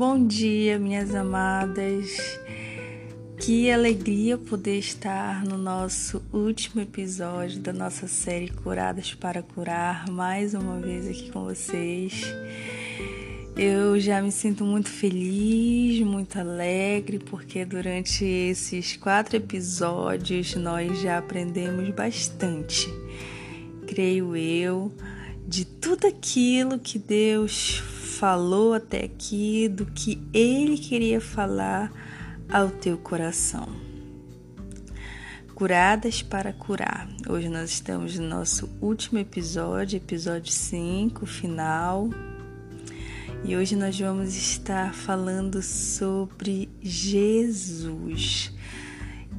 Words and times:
Bom 0.00 0.26
dia, 0.26 0.78
minhas 0.78 1.14
amadas. 1.14 2.40
Que 3.38 3.70
alegria 3.70 4.38
poder 4.38 4.78
estar 4.78 5.44
no 5.44 5.58
nosso 5.58 6.22
último 6.32 6.80
episódio 6.80 7.60
da 7.60 7.70
nossa 7.70 8.08
série 8.08 8.48
Curadas 8.48 9.12
para 9.12 9.42
Curar, 9.42 10.10
mais 10.10 10.54
uma 10.54 10.80
vez 10.80 11.06
aqui 11.06 11.30
com 11.30 11.44
vocês. 11.44 12.22
Eu 13.54 14.00
já 14.00 14.22
me 14.22 14.32
sinto 14.32 14.64
muito 14.64 14.88
feliz, 14.88 16.00
muito 16.00 16.40
alegre, 16.40 17.18
porque 17.18 17.66
durante 17.66 18.24
esses 18.24 18.96
quatro 18.96 19.36
episódios 19.36 20.54
nós 20.54 20.98
já 20.98 21.18
aprendemos 21.18 21.90
bastante, 21.90 22.88
creio 23.86 24.34
eu, 24.34 24.90
de 25.46 25.66
tudo 25.66 26.06
aquilo 26.06 26.78
que 26.78 26.98
Deus 26.98 27.82
falou 28.20 28.74
até 28.74 29.04
aqui, 29.04 29.66
do 29.66 29.86
que 29.86 30.20
Ele 30.34 30.76
queria 30.76 31.22
falar 31.22 31.90
ao 32.50 32.68
teu 32.68 32.98
coração. 32.98 33.66
Curadas 35.54 36.20
para 36.20 36.52
curar. 36.52 37.08
Hoje 37.26 37.48
nós 37.48 37.70
estamos 37.70 38.18
no 38.18 38.28
nosso 38.28 38.68
último 38.78 39.18
episódio, 39.18 39.96
episódio 39.96 40.52
5, 40.52 41.24
final. 41.24 42.10
E 43.42 43.56
hoje 43.56 43.74
nós 43.74 43.98
vamos 43.98 44.36
estar 44.36 44.92
falando 44.92 45.62
sobre 45.62 46.68
Jesus. 46.82 48.52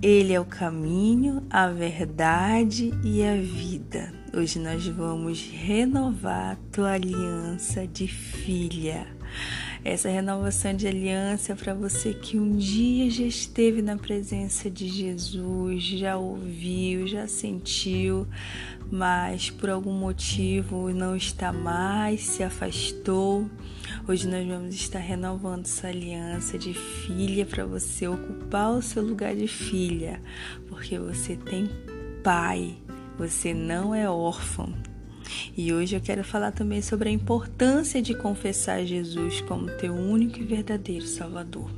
Ele 0.02 0.34
é 0.34 0.40
o 0.40 0.46
caminho, 0.46 1.46
a 1.52 1.68
verdade 1.68 2.92
e 3.04 3.24
a 3.24 3.36
vida. 3.36 4.21
Hoje 4.34 4.60
nós 4.60 4.88
vamos 4.88 5.46
renovar 5.52 6.58
tua 6.72 6.92
aliança 6.92 7.86
de 7.86 8.08
filha. 8.08 9.06
Essa 9.84 10.08
renovação 10.08 10.74
de 10.74 10.88
aliança 10.88 11.52
é 11.52 11.56
para 11.56 11.74
você 11.74 12.14
que 12.14 12.40
um 12.40 12.56
dia 12.56 13.10
já 13.10 13.26
esteve 13.26 13.82
na 13.82 13.98
presença 13.98 14.72
de 14.72 14.88
Jesus, 14.88 15.84
já 15.84 16.16
ouviu, 16.16 17.06
já 17.08 17.28
sentiu, 17.28 18.26
mas 18.90 19.50
por 19.50 19.70
algum 19.70 19.92
motivo 19.92 20.94
não 20.94 21.14
está 21.14 21.52
mais, 21.52 22.22
se 22.22 22.42
afastou. 22.42 23.50
Hoje 24.08 24.30
nós 24.30 24.48
vamos 24.48 24.74
estar 24.76 25.00
renovando 25.00 25.66
essa 25.66 25.90
aliança 25.90 26.58
de 26.58 26.74
filha 26.74 27.46
para 27.46 27.66
você 27.66 28.08
ocupar 28.08 28.72
o 28.72 28.82
seu 28.82 29.04
lugar 29.04 29.36
de 29.36 29.48
filha, 29.50 30.22
porque 30.70 30.98
você 30.98 31.36
tem 31.36 31.70
pai. 32.24 32.78
Você 33.22 33.54
não 33.54 33.94
é 33.94 34.10
órfão. 34.10 34.74
E 35.56 35.72
hoje 35.72 35.96
eu 35.96 36.02
quero 36.02 36.24
falar 36.24 36.52
também 36.52 36.82
sobre 36.82 37.08
a 37.08 37.12
importância 37.12 38.02
de 38.02 38.16
confessar 38.16 38.84
Jesus 38.84 39.42
como 39.42 39.70
teu 39.78 39.94
único 39.94 40.40
e 40.40 40.44
verdadeiro 40.44 41.06
Salvador. 41.06 41.70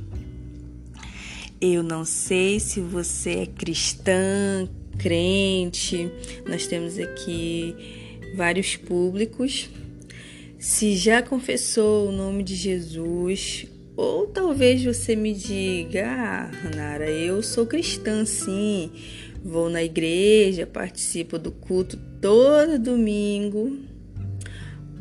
Eu 1.60 1.82
não 1.82 2.02
sei 2.02 2.58
se 2.58 2.80
você 2.80 3.40
é 3.40 3.46
cristã, 3.46 4.66
crente, 4.98 6.10
nós 6.48 6.66
temos 6.66 6.98
aqui 6.98 7.76
vários 8.34 8.76
públicos. 8.76 9.68
Se 10.58 10.96
já 10.96 11.20
confessou 11.20 12.08
o 12.08 12.12
nome 12.12 12.42
de 12.42 12.54
Jesus, 12.54 13.66
ou 13.96 14.26
talvez 14.26 14.82
você 14.82 15.14
me 15.14 15.32
diga, 15.32 16.06
ah, 16.06 16.50
Nara, 16.74 17.08
eu 17.08 17.42
sou 17.42 17.66
cristã 17.66 18.24
sim, 18.24 18.90
Vou 19.44 19.68
na 19.68 19.84
igreja, 19.84 20.66
participo 20.66 21.38
do 21.38 21.52
culto 21.52 21.98
todo 22.18 22.78
domingo. 22.78 23.78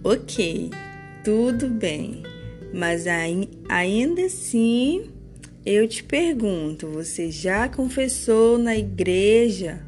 Ok, 0.03 0.69
tudo 1.23 1.69
bem, 1.69 2.23
mas 2.73 3.05
ainda 3.69 4.25
assim 4.25 5.05
eu 5.65 5.87
te 5.87 6.03
pergunto: 6.03 6.89
você 6.89 7.31
já 7.31 7.69
confessou 7.69 8.57
na 8.57 8.75
igreja, 8.75 9.81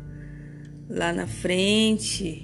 lá 0.90 1.12
na 1.12 1.28
frente, 1.28 2.42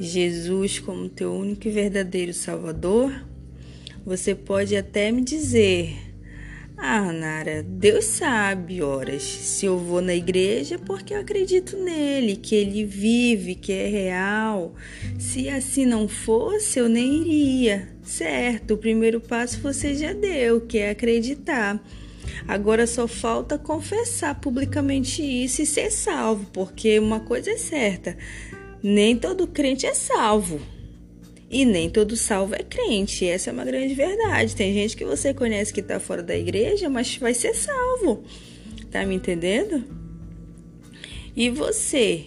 Jesus 0.00 0.78
como 0.78 1.10
teu 1.10 1.34
único 1.34 1.68
e 1.68 1.70
verdadeiro 1.70 2.32
Salvador? 2.32 3.12
Você 4.06 4.34
pode 4.34 4.74
até 4.74 5.12
me 5.12 5.20
dizer 5.20 6.11
ah, 6.84 7.12
Nara, 7.12 7.62
Deus 7.62 8.04
sabe, 8.06 8.82
horas, 8.82 9.22
se 9.22 9.66
eu 9.66 9.78
vou 9.78 10.02
na 10.02 10.16
igreja 10.16 10.80
porque 10.80 11.14
eu 11.14 11.20
acredito 11.20 11.76
nele, 11.76 12.34
que 12.34 12.56
ele 12.56 12.84
vive, 12.84 13.54
que 13.54 13.72
é 13.72 13.86
real. 13.86 14.74
Se 15.16 15.48
assim 15.48 15.86
não 15.86 16.08
fosse, 16.08 16.80
eu 16.80 16.88
nem 16.88 17.20
iria. 17.20 17.88
Certo, 18.02 18.74
o 18.74 18.78
primeiro 18.78 19.20
passo 19.20 19.60
você 19.60 19.94
já 19.94 20.12
deu, 20.12 20.60
que 20.62 20.78
é 20.78 20.90
acreditar. 20.90 21.80
Agora 22.48 22.84
só 22.84 23.06
falta 23.06 23.56
confessar 23.56 24.40
publicamente 24.40 25.22
isso 25.22 25.62
e 25.62 25.66
ser 25.66 25.88
salvo, 25.88 26.46
porque 26.52 26.98
uma 26.98 27.20
coisa 27.20 27.52
é 27.52 27.56
certa: 27.56 28.16
nem 28.82 29.16
todo 29.16 29.46
crente 29.46 29.86
é 29.86 29.94
salvo. 29.94 30.60
E 31.52 31.66
nem 31.66 31.90
todo 31.90 32.16
salvo 32.16 32.54
é 32.54 32.62
crente. 32.62 33.26
Essa 33.26 33.50
é 33.50 33.52
uma 33.52 33.66
grande 33.66 33.92
verdade. 33.92 34.56
Tem 34.56 34.72
gente 34.72 34.96
que 34.96 35.04
você 35.04 35.34
conhece 35.34 35.70
que 35.70 35.80
está 35.80 36.00
fora 36.00 36.22
da 36.22 36.34
igreja, 36.34 36.88
mas 36.88 37.18
vai 37.18 37.34
ser 37.34 37.54
salvo. 37.54 38.24
Tá 38.90 39.04
me 39.04 39.16
entendendo? 39.16 39.84
E 41.36 41.50
você? 41.50 42.24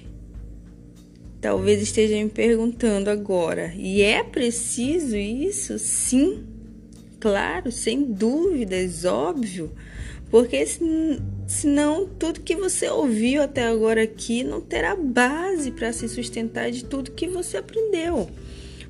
Talvez 1.41 1.81
esteja 1.81 2.15
me 2.15 2.29
perguntando 2.29 3.09
agora. 3.09 3.73
E 3.75 4.03
é 4.03 4.23
preciso 4.23 5.17
isso? 5.17 5.79
Sim. 5.79 6.45
Claro, 7.19 7.71
sem 7.71 8.03
dúvidas, 8.03 9.05
óbvio. 9.05 9.71
Porque 10.29 10.63
senão 11.47 12.07
tudo 12.19 12.41
que 12.41 12.55
você 12.55 12.87
ouviu 12.89 13.41
até 13.41 13.63
agora 13.63 14.03
aqui 14.03 14.43
não 14.43 14.61
terá 14.61 14.95
base 14.95 15.71
para 15.71 15.91
se 15.91 16.07
sustentar 16.07 16.69
de 16.69 16.85
tudo 16.85 17.11
que 17.11 17.27
você 17.27 17.57
aprendeu 17.57 18.29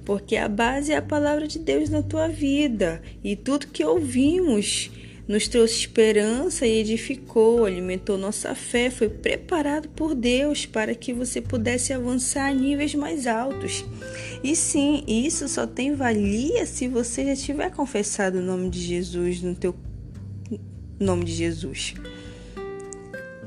porque 0.06 0.38
a 0.38 0.48
base 0.48 0.92
é 0.92 0.98
a 0.98 1.02
palavra 1.02 1.48
de 1.48 1.58
Deus 1.58 1.90
na 1.90 2.04
tua 2.04 2.28
vida 2.28 3.02
e 3.24 3.36
tudo 3.36 3.68
que 3.68 3.84
ouvimos 3.84 4.92
nos 5.28 5.48
trouxe 5.48 5.80
esperança 5.80 6.68
e 6.68 6.80
edificou, 6.80 7.66
alimentou 7.66 8.16
nossa 8.16 8.54
fé, 8.54 8.92
foi 8.92 9.10
preparado 9.10 9.90
por 9.90 10.14
Deus 10.14 10.68
para 10.68 10.94
que 10.94 11.12
você 11.12 11.42
pudesse 11.42 11.92
avançar 11.92 12.48
a 12.48 12.54
níveis 12.54 12.94
mais 12.94 13.26
altos. 13.26 13.84
E 14.44 14.56
sim, 14.56 15.04
isso 15.08 15.48
só 15.48 15.66
tem 15.66 15.96
valia 15.96 16.68
se 16.68 16.88
você 16.88 17.26
já 17.26 17.36
tiver 17.36 17.72
confessado 17.72 18.38
o 18.38 18.42
nome 18.42 18.70
de 18.70 18.80
Jesus 18.80 19.42
no 19.42 19.56
teu 19.56 19.76
nome 21.00 21.26
de 21.26 21.34
Jesus. 21.34 21.96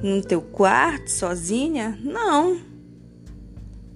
No 0.02 0.20
teu 0.20 0.42
quarto, 0.42 1.10
sozinha? 1.10 1.96
Não. 2.02 2.60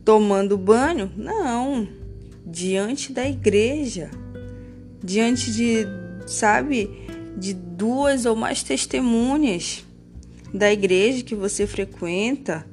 Tomando 0.04 0.56
banho? 0.56 1.10
Não 1.16 2.01
diante 2.44 3.12
da 3.12 3.28
igreja, 3.28 4.10
diante 5.02 5.52
de, 5.52 5.86
sabe, 6.26 6.90
de 7.36 7.54
duas 7.54 8.26
ou 8.26 8.36
mais 8.36 8.62
testemunhas 8.62 9.84
da 10.52 10.72
igreja 10.72 11.24
que 11.24 11.34
você 11.34 11.66
frequenta, 11.66 12.66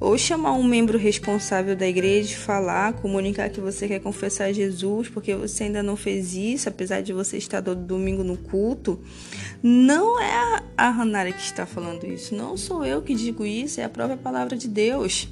ou 0.00 0.18
chamar 0.18 0.52
um 0.52 0.62
membro 0.62 0.98
responsável 0.98 1.74
da 1.74 1.86
igreja, 1.86 2.36
falar, 2.36 2.92
comunicar 2.94 3.48
que 3.48 3.60
você 3.60 3.88
quer 3.88 4.00
confessar 4.00 4.52
Jesus, 4.52 5.08
porque 5.08 5.34
você 5.34 5.64
ainda 5.64 5.82
não 5.82 5.96
fez 5.96 6.34
isso, 6.34 6.68
apesar 6.68 7.00
de 7.00 7.12
você 7.12 7.38
estar 7.38 7.62
todo 7.62 7.80
domingo 7.80 8.22
no 8.22 8.36
culto. 8.36 9.00
Não 9.62 10.20
é 10.20 10.62
a 10.76 10.88
Hanara 10.88 11.32
que 11.32 11.40
está 11.40 11.64
falando 11.64 12.04
isso, 12.06 12.34
não 12.34 12.56
sou 12.56 12.84
eu 12.84 13.02
que 13.02 13.14
digo 13.14 13.46
isso, 13.46 13.80
é 13.80 13.84
a 13.84 13.88
própria 13.88 14.16
palavra 14.16 14.56
de 14.56 14.68
Deus. 14.68 15.28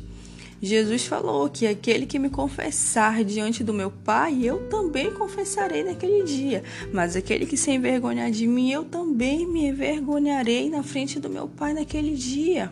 Jesus 0.64 1.06
falou 1.06 1.50
que 1.50 1.66
aquele 1.66 2.06
que 2.06 2.20
me 2.20 2.30
confessar 2.30 3.24
diante 3.24 3.64
do 3.64 3.74
meu 3.74 3.90
Pai, 3.90 4.44
eu 4.44 4.68
também 4.68 5.12
confessarei 5.12 5.82
naquele 5.82 6.22
dia. 6.22 6.62
Mas 6.92 7.16
aquele 7.16 7.46
que 7.46 7.56
se 7.56 7.72
envergonhar 7.72 8.30
de 8.30 8.46
mim, 8.46 8.70
eu 8.70 8.84
também 8.84 9.44
me 9.44 9.66
envergonharei 9.66 10.70
na 10.70 10.84
frente 10.84 11.18
do 11.18 11.28
meu 11.28 11.48
Pai 11.48 11.72
naquele 11.74 12.14
dia. 12.14 12.70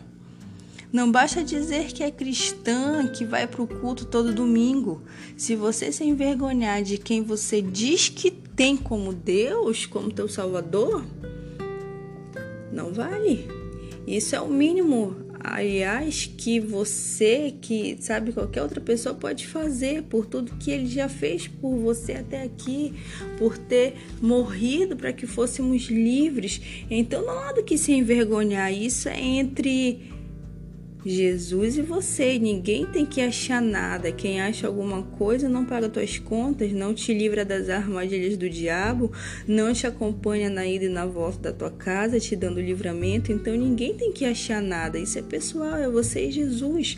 Não 0.91 1.11
basta 1.11 1.43
dizer 1.43 1.87
que 1.87 2.01
é 2.01 2.09
cristã, 2.09 3.07
que 3.07 3.25
vai 3.25 3.45
para 3.45 3.61
o 3.61 3.67
culto 3.67 4.05
todo 4.05 4.33
domingo. 4.33 5.01
Se 5.35 5.53
você 5.53 5.91
se 5.91 6.05
envergonhar 6.05 6.81
de 6.83 6.97
quem 6.97 7.21
você 7.21 7.61
diz 7.61 8.07
que 8.07 8.31
tem 8.31 8.77
como 8.77 9.13
Deus, 9.13 9.85
como 9.85 10.13
teu 10.13 10.29
Salvador, 10.29 11.03
não 12.71 12.93
vale. 12.93 13.49
Isso 14.07 14.35
é 14.35 14.41
o 14.41 14.47
mínimo 14.47 15.20
aliás, 15.43 16.25
que 16.37 16.59
você, 16.59 17.53
que 17.61 17.97
sabe, 17.99 18.31
qualquer 18.31 18.61
outra 18.61 18.79
pessoa 18.79 19.15
pode 19.15 19.47
fazer 19.47 20.03
por 20.03 20.25
tudo 20.25 20.55
que 20.57 20.71
ele 20.71 20.87
já 20.87 21.09
fez 21.09 21.47
por 21.47 21.77
você 21.77 22.13
até 22.13 22.43
aqui, 22.43 22.93
por 23.37 23.57
ter 23.57 23.95
morrido 24.21 24.95
para 24.95 25.11
que 25.11 25.25
fôssemos 25.25 25.83
livres. 25.83 26.61
Então 26.89 27.25
não 27.25 27.39
há 27.39 27.51
do 27.51 27.63
que 27.63 27.77
se 27.77 27.91
envergonhar. 27.91 28.71
Isso 28.71 29.09
é 29.09 29.19
entre 29.19 29.99
Jesus 31.05 31.77
e 31.77 31.81
você. 31.81 32.37
Ninguém 32.37 32.85
tem 32.85 33.05
que 33.05 33.21
achar 33.21 33.61
nada. 33.61 34.11
Quem 34.11 34.41
acha 34.41 34.67
alguma 34.67 35.03
coisa 35.03 35.49
não 35.49 35.65
paga 35.65 35.89
tuas 35.89 36.19
contas, 36.19 36.71
não 36.71 36.93
te 36.93 37.13
livra 37.13 37.43
das 37.43 37.69
armadilhas 37.69 38.37
do 38.37 38.49
diabo, 38.49 39.11
não 39.47 39.73
te 39.73 39.87
acompanha 39.87 40.49
na 40.49 40.65
ida 40.65 40.85
e 40.85 40.89
na 40.89 41.05
volta 41.05 41.51
da 41.51 41.53
tua 41.53 41.71
casa, 41.71 42.19
te 42.19 42.35
dando 42.35 42.61
livramento. 42.61 43.31
Então 43.31 43.55
ninguém 43.55 43.95
tem 43.95 44.11
que 44.11 44.25
achar 44.25 44.61
nada. 44.61 44.99
Isso 44.99 45.17
é 45.17 45.21
pessoal, 45.21 45.75
é 45.75 45.89
você 45.89 46.27
e 46.27 46.31
Jesus. 46.31 46.97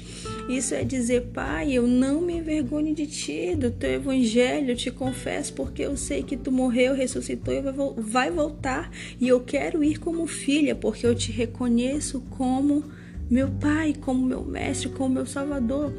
Isso 0.49 0.75
é 0.75 0.83
dizer, 0.83 1.29
Pai, 1.33 1.71
eu 1.71 1.87
não 1.87 2.21
me 2.21 2.37
envergonho 2.37 2.93
de 2.93 3.07
ti, 3.07 3.55
do 3.55 3.71
teu 3.71 3.91
evangelho, 3.91 4.71
eu 4.71 4.75
te 4.75 4.91
confesso, 4.91 5.53
porque 5.53 5.83
eu 5.83 5.95
sei 5.95 6.23
que 6.23 6.35
tu 6.35 6.51
morreu, 6.51 6.93
ressuscitou 6.93 7.53
e 7.53 7.61
vai 7.97 8.29
voltar. 8.29 8.91
E 9.19 9.27
eu 9.27 9.39
quero 9.39 9.83
ir 9.83 9.99
como 9.99 10.27
filha, 10.27 10.75
porque 10.75 11.05
eu 11.05 11.15
te 11.15 11.31
reconheço 11.31 12.21
como 12.29 12.83
meu 13.29 13.49
Pai, 13.49 13.93
como 13.99 14.25
meu 14.25 14.43
Mestre, 14.43 14.89
como 14.89 15.15
meu 15.15 15.25
Salvador. 15.25 15.93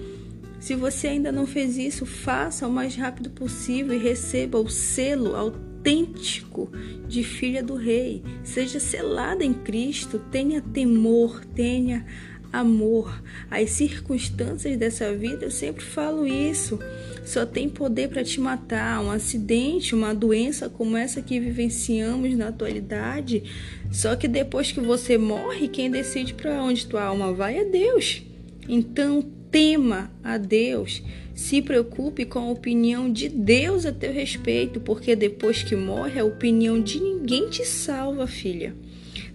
Se 0.58 0.74
você 0.74 1.08
ainda 1.08 1.30
não 1.30 1.46
fez 1.46 1.76
isso, 1.76 2.06
faça 2.06 2.66
o 2.66 2.72
mais 2.72 2.96
rápido 2.96 3.30
possível 3.30 3.94
e 3.94 3.98
receba 3.98 4.58
o 4.58 4.68
selo 4.68 5.36
autêntico 5.36 6.70
de 7.06 7.22
filha 7.22 7.62
do 7.62 7.74
Rei. 7.74 8.22
Seja 8.42 8.80
selada 8.80 9.44
em 9.44 9.52
Cristo, 9.52 10.18
tenha 10.30 10.62
temor, 10.62 11.44
tenha 11.54 12.06
amor. 12.54 13.22
As 13.50 13.70
circunstâncias 13.70 14.76
dessa 14.76 15.12
vida, 15.14 15.44
eu 15.44 15.50
sempre 15.50 15.84
falo 15.84 16.26
isso, 16.26 16.78
só 17.24 17.44
tem 17.44 17.68
poder 17.68 18.08
para 18.08 18.22
te 18.22 18.40
matar. 18.40 19.02
Um 19.02 19.10
acidente, 19.10 19.94
uma 19.94 20.14
doença 20.14 20.68
como 20.68 20.96
essa 20.96 21.20
que 21.20 21.40
vivenciamos 21.40 22.36
na 22.36 22.48
atualidade. 22.48 23.42
Só 23.90 24.14
que 24.14 24.28
depois 24.28 24.70
que 24.70 24.80
você 24.80 25.18
morre, 25.18 25.68
quem 25.68 25.90
decide 25.90 26.34
para 26.34 26.62
onde 26.62 26.86
tua 26.86 27.04
alma 27.04 27.32
vai 27.32 27.58
é 27.58 27.64
Deus. 27.64 28.22
Então, 28.68 29.22
tema 29.50 30.10
a 30.22 30.38
Deus. 30.38 31.02
Se 31.34 31.60
preocupe 31.60 32.24
com 32.24 32.38
a 32.38 32.50
opinião 32.50 33.10
de 33.12 33.28
Deus 33.28 33.84
a 33.84 33.92
teu 33.92 34.12
respeito, 34.12 34.80
porque 34.80 35.16
depois 35.16 35.62
que 35.62 35.74
morre, 35.74 36.20
a 36.20 36.24
opinião 36.24 36.80
de 36.80 37.00
ninguém 37.00 37.48
te 37.48 37.64
salva, 37.64 38.26
filha. 38.26 38.74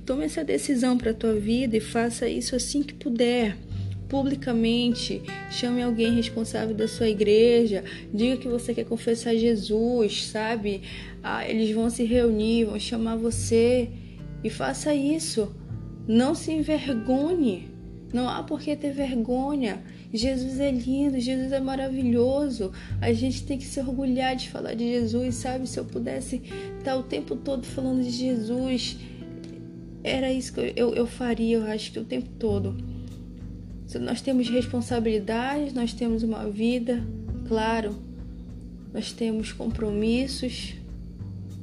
Tome 0.09 0.25
essa 0.25 0.43
decisão 0.43 0.97
para 0.97 1.11
a 1.11 1.13
tua 1.13 1.35
vida 1.35 1.77
e 1.77 1.79
faça 1.79 2.27
isso 2.27 2.55
assim 2.55 2.81
que 2.81 2.95
puder. 2.95 3.55
Publicamente, 4.07 5.21
chame 5.51 5.83
alguém 5.83 6.15
responsável 6.15 6.73
da 6.73 6.87
sua 6.87 7.07
igreja, 7.07 7.83
diga 8.11 8.37
que 8.37 8.47
você 8.47 8.73
quer 8.73 8.85
confessar 8.85 9.35
Jesus, 9.35 10.25
sabe? 10.25 10.81
Ah, 11.21 11.47
eles 11.47 11.69
vão 11.75 11.91
se 11.91 12.05
reunir, 12.05 12.65
vão 12.65 12.79
chamar 12.79 13.17
você 13.17 13.87
e 14.43 14.49
faça 14.49 14.95
isso. 14.95 15.55
Não 16.07 16.33
se 16.33 16.53
envergonhe. 16.53 17.67
Não 18.11 18.27
há 18.27 18.41
por 18.41 18.59
que 18.59 18.75
ter 18.75 18.91
vergonha. 18.91 19.83
Jesus 20.11 20.59
é 20.59 20.71
lindo, 20.71 21.19
Jesus 21.19 21.51
é 21.51 21.59
maravilhoso. 21.59 22.71
A 22.99 23.13
gente 23.13 23.43
tem 23.43 23.59
que 23.59 23.65
se 23.65 23.79
orgulhar 23.79 24.35
de 24.35 24.49
falar 24.49 24.73
de 24.73 24.89
Jesus, 24.89 25.35
sabe? 25.35 25.69
Se 25.69 25.79
eu 25.79 25.85
pudesse 25.85 26.41
estar 26.79 26.95
o 26.95 27.03
tempo 27.03 27.35
todo 27.35 27.63
falando 27.63 28.01
de 28.01 28.09
Jesus, 28.09 28.97
era 30.03 30.31
isso 30.31 30.53
que 30.53 30.73
eu, 30.75 30.93
eu 30.93 31.05
faria, 31.05 31.57
eu 31.57 31.63
acho 31.63 31.91
que 31.91 31.99
o 31.99 32.05
tempo 32.05 32.29
todo. 32.37 32.75
Nós 33.99 34.21
temos 34.21 34.47
responsabilidades, 34.49 35.73
nós 35.73 35.93
temos 35.93 36.21
uma 36.21 36.47
vida, 36.47 37.03
claro, 37.47 37.95
nós 38.93 39.11
temos 39.11 39.51
compromissos, 39.51 40.75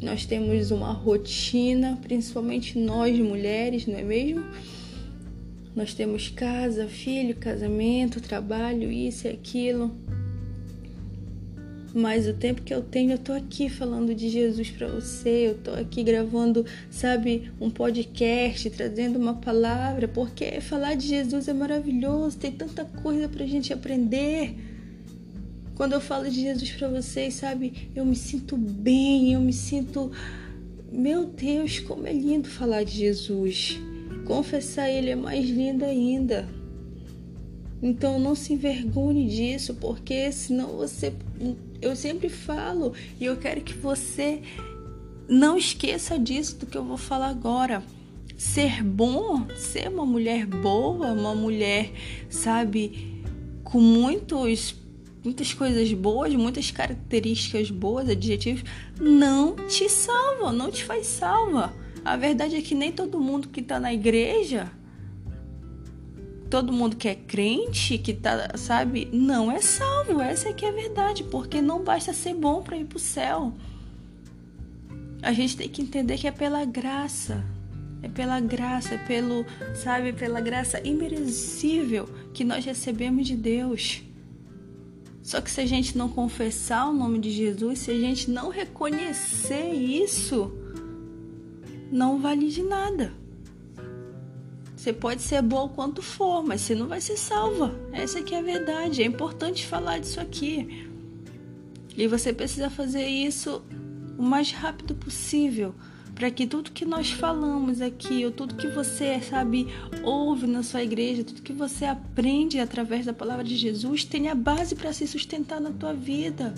nós 0.03 0.27
temos 0.27 0.71
uma 0.71 0.93
rotina, 0.93 1.99
principalmente 2.03 2.79
nós 2.79 3.17
mulheres, 3.19 3.87
não 3.87 3.99
é 3.99 4.03
mesmo? 4.03 4.45
Nós 5.75 5.95
temos 5.95 6.29
casa, 6.29 6.87
filho, 6.89 7.37
casamento, 7.37 8.21
trabalho, 8.21 8.91
isso 8.91 9.27
e 9.27 9.31
aquilo. 9.31 9.95
Mas 11.97 12.29
o 12.29 12.35
tempo 12.35 12.61
que 12.61 12.75
eu 12.75 12.83
tenho, 12.83 13.13
eu 13.13 13.19
tô 13.19 13.33
aqui 13.33 13.71
falando 13.71 14.15
de 14.15 14.29
Jesus 14.29 14.71
para 14.71 14.87
você, 14.87 15.49
eu 15.49 15.55
tô 15.55 15.71
aqui 15.71 16.03
gravando, 16.03 16.63
sabe, 16.91 17.51
um 17.59 17.71
podcast, 17.71 18.69
trazendo 18.69 19.19
uma 19.19 19.33
palavra, 19.37 20.07
porque 20.07 20.61
falar 20.61 20.95
de 20.95 21.07
Jesus 21.07 21.49
é 21.49 21.55
maravilhoso, 21.55 22.37
tem 22.37 22.53
tanta 22.53 22.85
coisa 22.85 23.31
pra 23.31 23.47
gente 23.47 23.73
aprender. 23.73 24.55
Quando 25.75 25.95
eu 25.95 26.01
falo 26.03 26.29
de 26.29 26.39
Jesus 26.39 26.71
para 26.73 26.87
vocês, 26.87 27.33
sabe, 27.33 27.89
eu 27.97 28.05
me 28.05 28.15
sinto 28.15 28.59
bem, 28.59 29.33
eu 29.33 29.41
me 29.41 29.55
sinto 29.55 30.13
meu 30.93 31.25
Deus, 31.25 31.81
como 31.81 32.07
é 32.07 32.13
lindo 32.13 32.47
falar 32.47 32.85
de 32.85 32.93
Jesus. 32.93 33.81
Confessar 34.27 34.91
Ele 34.91 35.09
é 35.09 35.17
mais 35.17 35.49
lindo 35.49 35.83
ainda. 35.83 36.47
Então 37.83 38.19
não 38.19 38.35
se 38.35 38.53
envergonhe 38.53 39.27
disso, 39.27 39.75
porque 39.75 40.31
senão 40.31 40.77
você 40.77 41.13
eu 41.81 41.95
sempre 41.95 42.29
falo 42.29 42.93
e 43.21 43.25
eu 43.25 43.37
quero 43.37 43.61
que 43.61 43.75
você 43.75 44.43
não 45.29 45.57
esqueça 45.57 46.19
disso 46.19 46.57
do 46.57 46.67
que 46.67 46.77
eu 46.77 46.85
vou 46.85 46.97
falar 46.97 47.29
agora. 47.29 47.83
Ser 48.37 48.83
bom, 48.83 49.47
ser 49.57 49.89
uma 49.89 50.05
mulher 50.05 50.47
boa, 50.47 51.13
uma 51.13 51.35
mulher, 51.35 51.91
sabe, 52.29 53.23
com 53.65 53.81
muitos 53.81 54.75
muitas 55.25 55.53
coisas 55.53 55.93
boas, 55.93 56.33
muitas 56.37 56.71
características 56.71 57.69
boas, 57.69 58.09
adjetivos, 58.09 58.63
não 59.01 59.57
te 59.67 59.89
salva, 59.89 60.53
não 60.53 60.71
te 60.71 60.85
faz 60.85 61.09
salva. 61.09 61.75
A 62.05 62.17
verdade 62.17 62.55
é 62.55 62.63
que 62.63 62.77
nem 62.77 62.93
todo 62.93 63.21
mundo 63.21 63.49
que 63.49 63.59
está 63.59 63.81
na 63.81 63.93
igreja 63.93 64.71
todo 66.57 66.73
mundo 66.73 66.97
que 66.97 67.07
é 67.07 67.15
crente, 67.15 67.99
que 67.99 68.15
tá, 68.15 68.53
sabe, 68.57 69.11
não 69.13 69.53
é 69.53 69.61
salvo. 69.61 70.23
Essa 70.23 70.49
é 70.49 70.53
que 70.55 70.65
é 70.65 70.71
a 70.71 70.73
verdade, 70.73 71.23
porque 71.25 71.61
não 71.61 71.85
basta 71.85 72.15
ser 72.15 72.33
bom 72.33 72.63
para 72.63 72.79
ir 72.79 72.87
pro 72.87 72.99
céu. 72.99 73.53
A 75.21 75.35
gente 75.35 75.55
tem 75.55 75.69
que 75.69 75.83
entender 75.83 76.17
que 76.17 76.27
é 76.27 76.31
pela 76.31 76.65
graça. 76.65 77.45
É 78.03 78.09
pela 78.09 78.41
graça, 78.41 78.95
é 78.95 78.99
pelo, 78.99 79.45
sabe, 79.75 80.15
pela 80.15 80.41
graça 80.41 80.81
imerecível 80.83 82.09
que 82.33 82.43
nós 82.43 82.65
recebemos 82.65 83.27
de 83.27 83.37
Deus. 83.37 84.03
Só 85.23 85.43
que 85.43 85.51
se 85.51 85.61
a 85.61 85.67
gente 85.67 85.99
não 85.99 86.09
confessar 86.09 86.89
o 86.89 86.95
nome 86.95 87.19
de 87.19 87.33
Jesus, 87.33 87.81
se 87.81 87.91
a 87.91 88.01
gente 88.01 88.31
não 88.31 88.49
reconhecer 88.49 89.75
isso, 89.75 90.51
não 91.93 92.19
vale 92.19 92.49
de 92.49 92.63
nada. 92.63 93.13
Você 94.87 94.93
pode 94.93 95.21
ser 95.21 95.43
boa 95.43 95.69
quanto 95.69 96.01
for, 96.01 96.45
mas 96.45 96.61
você 96.61 96.73
não 96.73 96.87
vai 96.87 97.01
ser 97.01 97.17
salva. 97.17 97.75
Essa 97.93 98.21
aqui 98.21 98.37
é 98.37 98.39
a 98.39 98.43
verdade. 98.43 99.03
É 99.03 99.05
importante 99.05 99.67
falar 99.67 99.99
disso 99.99 100.21
aqui. 100.21 100.89
E 101.97 102.07
você 102.07 102.33
precisa 102.33 102.71
fazer 102.71 103.05
isso 103.05 103.65
o 104.17 104.23
mais 104.23 104.53
rápido 104.53 104.95
possível, 104.95 105.75
para 106.15 106.31
que 106.31 106.47
tudo 106.47 106.71
que 106.71 106.85
nós 106.85 107.11
falamos 107.11 107.81
aqui, 107.81 108.25
ou 108.25 108.31
tudo 108.31 108.55
que 108.55 108.69
você, 108.69 109.21
sabe, 109.21 109.67
ouve 110.05 110.47
na 110.47 110.63
sua 110.63 110.85
igreja, 110.85 111.25
tudo 111.25 111.43
que 111.43 111.53
você 111.53 111.85
aprende 111.85 112.61
através 112.61 113.05
da 113.05 113.13
palavra 113.13 113.43
de 113.43 113.57
Jesus, 113.57 114.05
tenha 114.05 114.37
base 114.37 114.77
para 114.77 114.93
se 114.93 115.05
sustentar 115.09 115.61
na 115.61 115.73
tua 115.73 115.95
vida, 115.95 116.55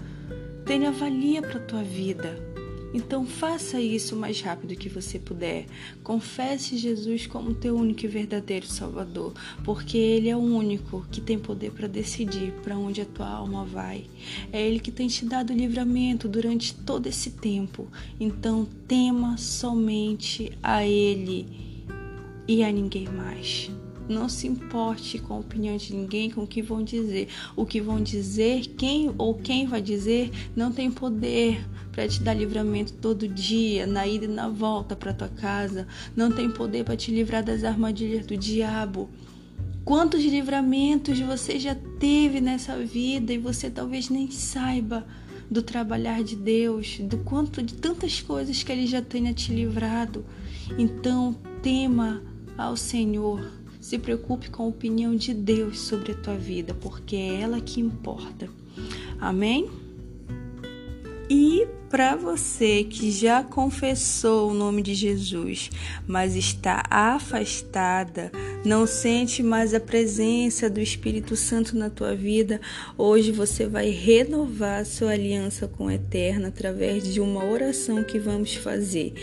tenha 0.67 0.93
valia 0.93 1.41
para 1.41 1.61
tua 1.61 1.83
vida. 1.83 2.48
Então 2.93 3.27
faça 3.27 3.81
isso 3.81 4.17
o 4.17 4.19
mais 4.19 4.41
rápido 4.41 4.77
que 4.77 4.89
você 4.89 5.19
puder. 5.19 5.67
Confesse 6.03 6.77
Jesus 6.77 7.27
como 7.27 7.55
teu 7.55 7.77
único 7.77 8.05
e 8.05 8.09
verdadeiro 8.09 8.67
Salvador, 8.67 9.35
porque 9.65 9.99
Ele 9.99 10.29
é 10.29 10.37
o 10.37 10.41
único 10.41 11.07
que 11.11 11.21
tem 11.21 11.39
poder 11.39 11.73
para 11.73 11.87
decidir 11.87 12.53
para 12.63 12.79
onde 12.79 13.03
a 13.03 13.07
tua 13.07 13.29
alma 13.29 13.65
vai. 13.65 14.07
É 14.53 14.67
Ele 14.67 14.81
que 14.81 14.91
tem 14.91 15.07
te 15.09 15.25
dado 15.25 15.53
livramento 15.53 16.29
durante 16.29 16.75
todo 16.75 17.07
esse 17.07 17.33
tempo. 17.33 17.89
Então 18.19 18.67
tema 18.87 19.37
somente 19.37 20.53
a 20.63 20.85
Ele 20.85 21.47
e 22.47 22.65
a 22.65 22.73
ninguém 22.73 23.07
mais. 23.07 23.71
Não 24.09 24.27
se 24.27 24.47
importe 24.47 25.19
com 25.19 25.35
a 25.35 25.39
opinião 25.39 25.77
de 25.77 25.95
ninguém, 25.95 26.31
com 26.31 26.43
o 26.43 26.47
que 26.47 26.63
vão 26.63 26.83
dizer. 26.83 27.29
O 27.55 27.67
que 27.67 27.79
vão 27.79 28.03
dizer, 28.03 28.67
quem 28.69 29.15
ou 29.19 29.35
quem 29.35 29.67
vai 29.67 29.83
dizer, 29.83 30.31
não 30.57 30.73
tem 30.73 30.91
poder 30.91 31.63
para 31.99 32.07
te 32.07 32.23
dar 32.23 32.35
livramento 32.35 32.93
todo 32.93 33.27
dia, 33.27 33.85
na 33.85 34.07
ida 34.07 34.25
e 34.25 34.29
na 34.29 34.49
volta 34.49 34.95
para 34.95 35.13
tua 35.13 35.27
casa. 35.27 35.85
Não 36.15 36.31
tem 36.31 36.49
poder 36.49 36.85
para 36.85 36.97
te 36.97 37.11
livrar 37.11 37.43
das 37.43 37.65
armadilhas 37.65 38.25
do 38.25 38.37
diabo. 38.37 39.11
Quantos 39.85 40.23
livramentos 40.23 41.19
você 41.19 41.59
já 41.59 41.75
teve 41.99 42.41
nessa 42.41 42.77
vida 42.79 43.33
e 43.33 43.39
você 43.39 43.69
talvez 43.69 44.11
nem 44.11 44.31
saiba 44.31 45.05
do 45.51 45.61
trabalhar 45.61 46.23
de 46.23 46.37
Deus, 46.37 47.01
do 47.01 47.19
quanto 47.19 47.61
de 47.61 47.75
tantas 47.75 48.21
coisas 48.21 48.63
que 48.63 48.71
ele 48.71 48.87
já 48.87 49.03
tenha 49.03 49.35
te 49.35 49.53
livrado. 49.53 50.25
Então, 50.79 51.35
tema 51.65 52.23
ao 52.57 52.77
Senhor 52.77 53.45
se 53.81 53.99
preocupe 53.99 54.51
com 54.51 54.63
a 54.63 54.67
opinião 54.67 55.17
de 55.17 55.35
Deus 55.35 55.81
sobre 55.81 56.13
a 56.13 56.15
tua 56.15 56.37
vida, 56.37 56.75
porque 56.75 57.17
é 57.17 57.41
ela 57.41 57.61
que 57.61 57.81
importa. 57.81 58.49
Amém? 59.19 59.69
E 61.29 61.67
para 61.91 62.17
você 62.17 62.85
que 62.85 63.11
já 63.11 63.43
confessou 63.43 64.51
o 64.51 64.55
nome 64.55 64.83
de 64.83 64.95
Jesus, 64.95 65.71
mas 66.07 66.37
está 66.37 66.83
afastada, 66.91 68.31
não 68.65 68.87
sente 68.87 69.43
mais 69.43 69.73
a 69.73 69.81
presença 69.81 70.69
do 70.69 70.81
Espírito 70.81 71.35
Santo 71.35 71.77
na 71.77 71.89
tua 71.89 72.15
vida, 72.15 72.61
hoje 72.97 73.33
você 73.33 73.67
vai 73.67 73.89
renovar 73.89 74.85
sua 74.85 75.13
aliança 75.13 75.67
com 75.67 75.87
o 75.87 75.91
Eterno 75.91 76.49
através 76.49 77.13
de 77.13 77.21
uma 77.21 77.45
oração 77.45 78.05
que 78.05 78.19
vamos 78.19 78.55
fazer. 78.55 79.15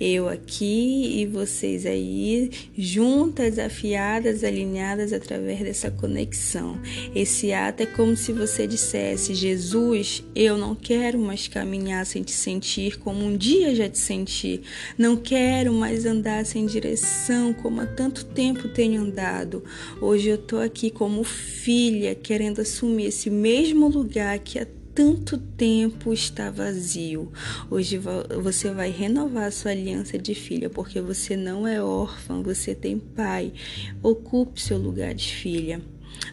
Eu 0.00 0.28
aqui 0.28 1.20
e 1.20 1.26
vocês 1.26 1.84
aí, 1.84 2.50
juntas, 2.76 3.58
afiadas, 3.58 4.42
alinhadas 4.42 5.12
através 5.12 5.60
dessa 5.60 5.90
conexão. 5.90 6.78
Esse 7.14 7.52
ato 7.52 7.82
é 7.82 7.86
como 7.86 8.16
se 8.16 8.32
você 8.32 8.66
dissesse: 8.66 9.34
Jesus, 9.34 10.24
eu 10.34 10.56
não 10.56 10.74
quero 10.74 11.18
mais 11.18 11.48
caminhar 11.48 12.06
sem 12.14 12.22
te 12.22 12.32
sentir 12.32 12.98
como 12.98 13.24
um 13.24 13.36
dia 13.36 13.74
já 13.74 13.88
te 13.88 13.98
senti. 13.98 14.62
Não 14.96 15.16
quero 15.16 15.72
mais 15.72 16.06
andar 16.06 16.46
sem 16.46 16.64
direção 16.64 17.52
como 17.52 17.80
há 17.80 17.86
tanto 17.86 18.24
tempo 18.24 18.68
tenho 18.68 19.02
andado. 19.02 19.64
Hoje 20.00 20.28
eu 20.28 20.38
tô 20.38 20.58
aqui 20.58 20.90
como 20.90 21.24
filha, 21.24 22.14
querendo 22.14 22.60
assumir 22.60 23.06
esse 23.06 23.28
mesmo 23.28 23.88
lugar 23.88 24.38
que 24.38 24.60
há 24.60 24.66
tanto 24.94 25.36
tempo 25.36 26.12
está 26.12 26.52
vazio. 26.52 27.32
Hoje 27.68 27.98
você 28.40 28.70
vai 28.70 28.90
renovar 28.90 29.50
sua 29.50 29.72
aliança 29.72 30.16
de 30.16 30.36
filha, 30.36 30.70
porque 30.70 31.00
você 31.00 31.36
não 31.36 31.66
é 31.66 31.82
órfã, 31.82 32.40
você 32.40 32.76
tem 32.76 32.96
pai. 32.96 33.52
Ocupe 34.00 34.62
seu 34.62 34.78
lugar 34.78 35.12
de 35.14 35.34
filha. 35.34 35.82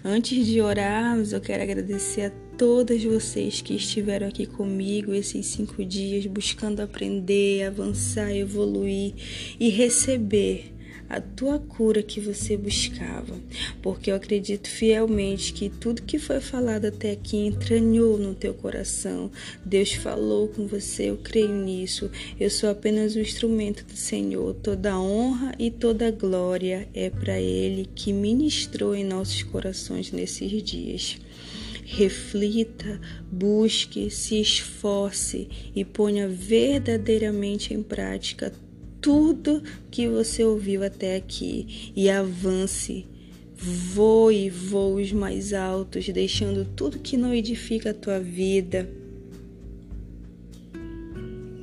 Antes 0.05 0.45
de 0.45 0.61
orarmos, 0.61 1.33
eu 1.33 1.41
quero 1.41 1.63
agradecer 1.63 2.21
a 2.21 2.50
todas 2.61 3.03
vocês 3.03 3.59
que 3.59 3.73
estiveram 3.73 4.27
aqui 4.27 4.45
comigo 4.45 5.15
esses 5.15 5.47
cinco 5.47 5.83
dias 5.83 6.27
buscando 6.27 6.79
aprender, 6.79 7.63
avançar, 7.63 8.31
evoluir 8.35 9.15
e 9.59 9.67
receber 9.69 10.71
a 11.09 11.19
tua 11.19 11.57
cura 11.57 12.03
que 12.03 12.21
você 12.21 12.55
buscava, 12.55 13.35
porque 13.81 14.11
eu 14.11 14.15
acredito 14.15 14.69
fielmente 14.69 15.53
que 15.53 15.69
tudo 15.69 16.03
que 16.03 16.19
foi 16.19 16.39
falado 16.39 16.85
até 16.85 17.09
aqui 17.09 17.35
entranhou 17.35 18.19
no 18.19 18.35
teu 18.35 18.53
coração. 18.53 19.31
Deus 19.65 19.93
falou 19.93 20.47
com 20.47 20.67
você, 20.67 21.09
eu 21.09 21.17
creio 21.17 21.55
nisso. 21.55 22.11
Eu 22.39 22.51
sou 22.51 22.69
apenas 22.69 23.15
um 23.15 23.21
instrumento 23.21 23.83
do 23.85 23.97
Senhor. 23.97 24.53
Toda 24.53 24.99
honra 24.99 25.55
e 25.57 25.71
toda 25.71 26.11
glória 26.11 26.87
é 26.93 27.09
para 27.09 27.41
Ele 27.41 27.89
que 27.95 28.13
ministrou 28.13 28.93
em 28.93 29.03
nossos 29.03 29.41
corações 29.41 30.11
nesses 30.11 30.61
dias 30.61 31.17
reflita, 31.91 33.01
busque, 33.29 34.09
se 34.09 34.39
esforce 34.39 35.49
e 35.75 35.83
ponha 35.83 36.25
verdadeiramente 36.25 37.73
em 37.73 37.83
prática 37.83 38.53
tudo 39.01 39.61
que 39.89 40.07
você 40.07 40.41
ouviu 40.43 40.83
até 40.83 41.17
aqui 41.17 41.91
e 41.93 42.09
avance. 42.09 43.05
Voe 43.53 44.49
voos 44.49 45.11
mais 45.11 45.53
altos, 45.53 46.07
deixando 46.07 46.65
tudo 46.65 46.97
que 46.97 47.17
não 47.17 47.33
edifica 47.33 47.91
a 47.91 47.93
tua 47.93 48.19
vida. 48.19 48.89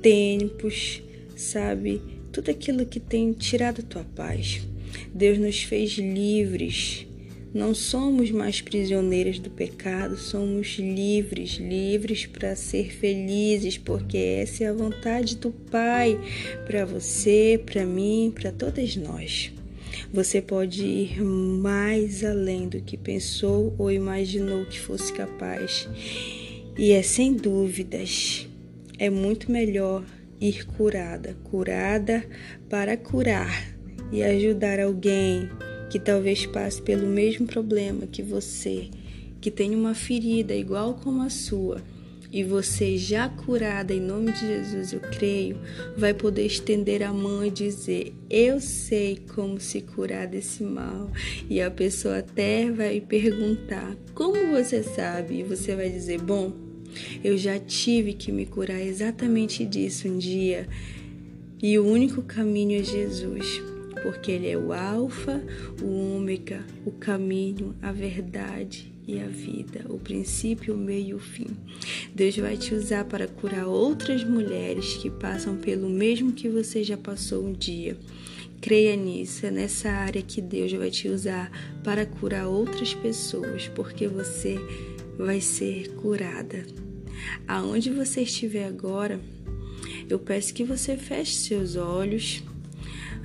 Tempos, 0.02 1.02
sabe? 1.34 2.02
Tudo 2.30 2.50
aquilo 2.50 2.84
que 2.84 3.00
tem 3.00 3.32
tirado 3.32 3.80
a 3.80 3.84
tua 3.84 4.04
paz. 4.14 4.60
Deus 5.12 5.38
nos 5.38 5.62
fez 5.62 5.92
livres 5.92 7.07
não 7.52 7.74
somos 7.74 8.30
mais 8.30 8.60
prisioneiras 8.60 9.38
do 9.38 9.48
pecado, 9.48 10.16
somos 10.16 10.78
livres, 10.78 11.52
livres 11.52 12.26
para 12.26 12.54
ser 12.54 12.92
felizes, 12.92 13.78
porque 13.78 14.18
essa 14.18 14.64
é 14.64 14.68
a 14.68 14.72
vontade 14.72 15.36
do 15.36 15.50
Pai 15.50 16.20
para 16.66 16.84
você, 16.84 17.60
para 17.64 17.86
mim, 17.86 18.32
para 18.34 18.52
todas 18.52 18.96
nós. 18.96 19.50
Você 20.12 20.42
pode 20.42 20.84
ir 20.84 21.22
mais 21.22 22.22
além 22.22 22.68
do 22.68 22.80
que 22.80 22.96
pensou 22.96 23.74
ou 23.78 23.90
imaginou 23.90 24.64
que 24.66 24.78
fosse 24.78 25.12
capaz. 25.12 25.88
E 26.78 26.92
é 26.92 27.02
sem 27.02 27.34
dúvidas, 27.34 28.46
é 28.98 29.10
muito 29.10 29.50
melhor 29.50 30.04
ir 30.40 30.66
curada, 30.66 31.36
curada 31.44 32.24
para 32.68 32.96
curar 32.96 33.74
e 34.12 34.22
ajudar 34.22 34.78
alguém 34.80 35.48
que 35.88 35.98
talvez 35.98 36.46
passe 36.46 36.80
pelo 36.82 37.06
mesmo 37.06 37.46
problema 37.46 38.06
que 38.06 38.22
você, 38.22 38.88
que 39.40 39.50
tem 39.50 39.74
uma 39.74 39.94
ferida 39.94 40.54
igual 40.54 40.94
como 40.94 41.22
a 41.22 41.30
sua, 41.30 41.82
e 42.30 42.44
você 42.44 42.98
já 42.98 43.26
curada 43.26 43.94
em 43.94 44.00
nome 44.00 44.32
de 44.32 44.40
Jesus, 44.40 44.92
eu 44.92 45.00
creio, 45.00 45.56
vai 45.96 46.12
poder 46.12 46.44
estender 46.44 47.02
a 47.02 47.10
mão 47.10 47.42
e 47.42 47.50
dizer: 47.50 48.12
Eu 48.28 48.60
sei 48.60 49.18
como 49.34 49.58
se 49.58 49.80
curar 49.80 50.26
desse 50.26 50.62
mal. 50.62 51.10
E 51.48 51.58
a 51.58 51.70
pessoa 51.70 52.18
até 52.18 52.70
vai 52.70 53.00
perguntar: 53.00 53.96
Como 54.14 54.48
você 54.48 54.82
sabe? 54.82 55.40
E 55.40 55.42
você 55.42 55.74
vai 55.74 55.88
dizer: 55.88 56.20
Bom, 56.20 56.52
eu 57.24 57.38
já 57.38 57.58
tive 57.58 58.12
que 58.12 58.30
me 58.30 58.44
curar 58.44 58.80
exatamente 58.80 59.64
disso 59.64 60.06
um 60.06 60.18
dia. 60.18 60.68
E 61.62 61.78
o 61.78 61.86
único 61.86 62.20
caminho 62.20 62.78
é 62.78 62.84
Jesus 62.84 63.77
porque 64.02 64.32
Ele 64.32 64.48
é 64.48 64.56
o 64.56 64.72
Alfa, 64.72 65.42
o 65.82 66.16
Ômega, 66.16 66.64
o 66.84 66.92
caminho, 66.92 67.74
a 67.82 67.92
verdade 67.92 68.92
e 69.06 69.18
a 69.18 69.26
vida, 69.26 69.86
o 69.88 69.98
princípio, 69.98 70.74
o 70.74 70.76
meio 70.76 71.08
e 71.08 71.14
o 71.14 71.18
fim. 71.18 71.48
Deus 72.14 72.36
vai 72.36 72.56
te 72.56 72.74
usar 72.74 73.04
para 73.06 73.26
curar 73.26 73.66
outras 73.66 74.22
mulheres 74.22 74.98
que 74.98 75.08
passam 75.08 75.56
pelo 75.56 75.88
mesmo 75.88 76.32
que 76.32 76.48
você 76.48 76.84
já 76.84 76.96
passou 76.96 77.42
um 77.42 77.52
dia. 77.52 77.96
Creia 78.60 78.96
nisso, 78.96 79.46
é 79.46 79.50
nessa 79.50 79.88
área 79.88 80.20
que 80.20 80.42
Deus 80.42 80.72
vai 80.72 80.90
te 80.90 81.08
usar 81.08 81.50
para 81.82 82.04
curar 82.04 82.48
outras 82.48 82.92
pessoas, 82.92 83.68
porque 83.68 84.06
você 84.06 84.58
vai 85.16 85.40
ser 85.40 85.88
curada. 85.94 86.66
Aonde 87.46 87.90
você 87.90 88.22
estiver 88.22 88.66
agora, 88.66 89.20
eu 90.08 90.18
peço 90.18 90.52
que 90.52 90.64
você 90.64 90.96
feche 90.96 91.34
seus 91.34 91.76
olhos 91.76 92.42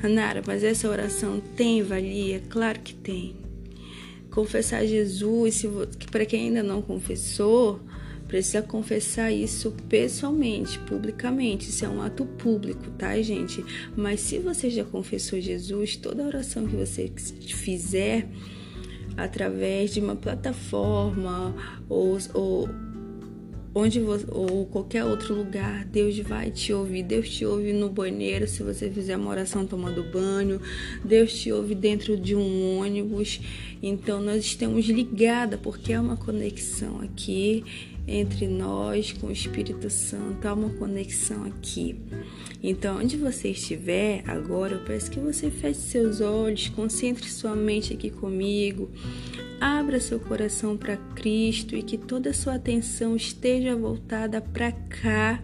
Anara, 0.01 0.41
mas 0.45 0.63
essa 0.63 0.89
oração 0.89 1.41
tem 1.55 1.81
valia? 1.81 2.41
Claro 2.49 2.79
que 2.79 2.93
tem. 2.93 3.35
Confessar 4.31 4.85
Jesus, 4.85 5.63
que 5.99 6.09
para 6.09 6.25
quem 6.25 6.47
ainda 6.47 6.63
não 6.63 6.81
confessou, 6.81 7.79
precisa 8.27 8.61
confessar 8.61 9.31
isso 9.31 9.71
pessoalmente, 9.87 10.79
publicamente. 10.79 11.69
Isso 11.69 11.85
é 11.85 11.89
um 11.89 12.01
ato 12.01 12.25
público, 12.25 12.89
tá, 12.97 13.21
gente? 13.21 13.63
Mas 13.95 14.21
se 14.21 14.39
você 14.39 14.69
já 14.69 14.83
confessou 14.83 15.39
Jesus, 15.39 15.95
toda 15.95 16.25
oração 16.25 16.65
que 16.65 16.75
você 16.75 17.11
fizer 17.15 18.27
através 19.15 19.93
de 19.93 19.99
uma 19.99 20.15
plataforma 20.15 21.53
ou, 21.87 22.17
ou 22.33 22.69
onde 23.75 23.99
você, 23.99 24.25
ou 24.29 24.65
qualquer 24.65 25.03
outro 25.03 25.33
lugar, 25.33 25.85
Deus 25.85 26.17
vai 26.19 26.51
te 26.51 26.73
ouvir. 26.73 27.03
Deus 27.03 27.29
te 27.29 27.45
ouve 27.45 27.73
no 27.73 27.89
banheiro 27.89 28.47
se 28.47 28.63
você 28.63 28.89
fizer 28.89 29.17
uma 29.17 29.29
oração 29.29 29.65
tomando 29.65 30.03
banho. 30.03 30.61
Deus 31.03 31.33
te 31.33 31.51
ouve 31.51 31.75
dentro 31.75 32.15
de 32.15 32.35
um 32.35 32.79
ônibus. 32.79 33.39
Então 33.81 34.21
nós 34.21 34.43
estamos 34.43 34.85
ligadas 34.85 35.59
porque 35.59 35.93
é 35.93 35.99
uma 35.99 36.17
conexão 36.17 37.01
aqui 37.01 37.63
entre 38.07 38.47
nós 38.47 39.13
com 39.13 39.27
o 39.27 39.31
Espírito 39.31 39.89
Santo, 39.89 40.45
há 40.45 40.53
uma 40.53 40.69
conexão 40.71 41.45
aqui. 41.45 41.95
Então, 42.61 42.97
onde 42.97 43.17
você 43.17 43.49
estiver 43.49 44.23
agora, 44.27 44.73
eu 44.73 44.79
peço 44.83 45.09
que 45.09 45.19
você 45.19 45.49
feche 45.49 45.79
seus 45.79 46.21
olhos, 46.21 46.69
concentre 46.69 47.29
sua 47.29 47.55
mente 47.55 47.93
aqui 47.93 48.09
comigo, 48.09 48.89
abra 49.63 49.97
seu 49.97 50.19
coração 50.19 50.75
para 50.75 50.97
Cristo 51.15 51.73
e 51.73 51.81
que 51.81 51.97
toda 51.97 52.31
a 52.31 52.33
sua 52.33 52.55
atenção 52.55 53.15
esteja 53.15 53.73
voltada 53.73 54.41
para 54.41 54.73
cá 54.73 55.41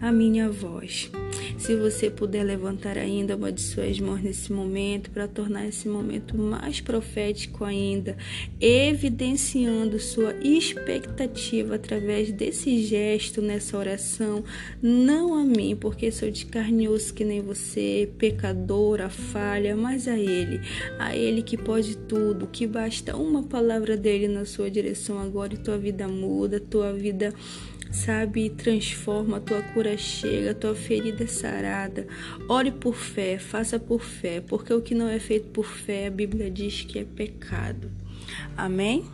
a 0.00 0.12
minha 0.12 0.48
voz. 0.50 1.10
Se 1.58 1.74
você 1.74 2.08
puder 2.08 2.44
levantar 2.44 2.96
ainda 2.96 3.36
uma 3.36 3.50
de 3.50 3.60
suas 3.60 3.98
mãos 3.98 4.22
nesse 4.22 4.52
momento, 4.52 5.10
para 5.10 5.26
tornar 5.26 5.66
esse 5.66 5.88
momento 5.88 6.38
mais 6.38 6.80
profético 6.80 7.64
ainda, 7.64 8.16
evidenciando 8.60 9.98
sua 9.98 10.34
expectativa 10.42 11.74
através 11.74 12.30
desse 12.32 12.82
gesto 12.82 13.42
nessa 13.42 13.76
oração, 13.76 14.44
não 14.80 15.34
a 15.34 15.44
mim, 15.44 15.76
porque 15.78 16.10
sou 16.10 16.30
de 16.30 16.46
carne 16.46 16.84
e 16.84 16.88
osso 16.88 17.12
que 17.12 17.24
nem 17.24 17.40
você, 17.40 18.08
pecadora, 18.18 19.08
falha, 19.08 19.76
mas 19.76 20.06
a 20.06 20.16
Ele, 20.16 20.60
a 20.98 21.16
Ele 21.16 21.42
que 21.42 21.56
pode 21.56 21.96
tudo, 21.96 22.46
que 22.46 22.66
basta 22.66 23.16
uma 23.16 23.42
palavra 23.42 23.96
dele 23.96 24.28
na 24.28 24.44
sua 24.44 24.70
direção 24.70 25.18
agora 25.18 25.54
e 25.54 25.58
tua 25.58 25.76
vida 25.76 26.06
muda, 26.06 26.60
tua 26.60 26.92
vida 26.92 27.34
sabe? 27.90 28.50
Transforma, 28.50 29.38
a 29.38 29.40
tua 29.40 29.62
cura 29.62 29.96
chega, 29.96 30.50
a 30.50 30.54
tua 30.54 30.74
ferida 30.74 31.24
é 31.24 31.26
sarada. 31.26 32.06
Ore 32.48 32.70
por 32.70 32.94
fé, 32.94 33.38
faça 33.38 33.78
por 33.78 34.02
fé, 34.02 34.40
porque 34.40 34.72
o 34.72 34.80
que 34.80 34.94
não 34.94 35.08
é 35.08 35.18
feito 35.18 35.48
por 35.48 35.66
fé, 35.66 36.06
a 36.06 36.10
Bíblia 36.10 36.50
diz 36.50 36.82
que 36.82 36.98
é 36.98 37.04
pecado. 37.04 37.90
Amém? 38.56 39.04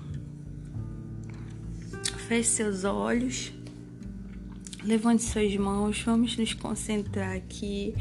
Feche 2.28 2.48
seus 2.48 2.84
olhos. 2.84 3.52
Levante 4.84 5.22
suas 5.22 5.56
mãos, 5.56 6.02
vamos 6.02 6.36
nos 6.36 6.52
concentrar 6.52 7.34
aqui. 7.34 7.94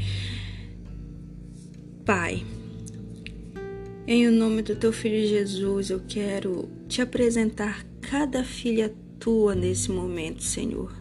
Pai, 2.04 2.44
em 4.06 4.28
o 4.28 4.30
nome 4.30 4.60
do 4.60 4.76
teu 4.76 4.92
filho 4.92 5.26
Jesus, 5.26 5.88
eu 5.88 6.02
quero 6.06 6.68
te 6.86 7.00
apresentar 7.00 7.82
cada 8.02 8.44
filha 8.44 8.94
tua 9.18 9.54
nesse 9.54 9.90
momento, 9.90 10.42
Senhor. 10.42 10.92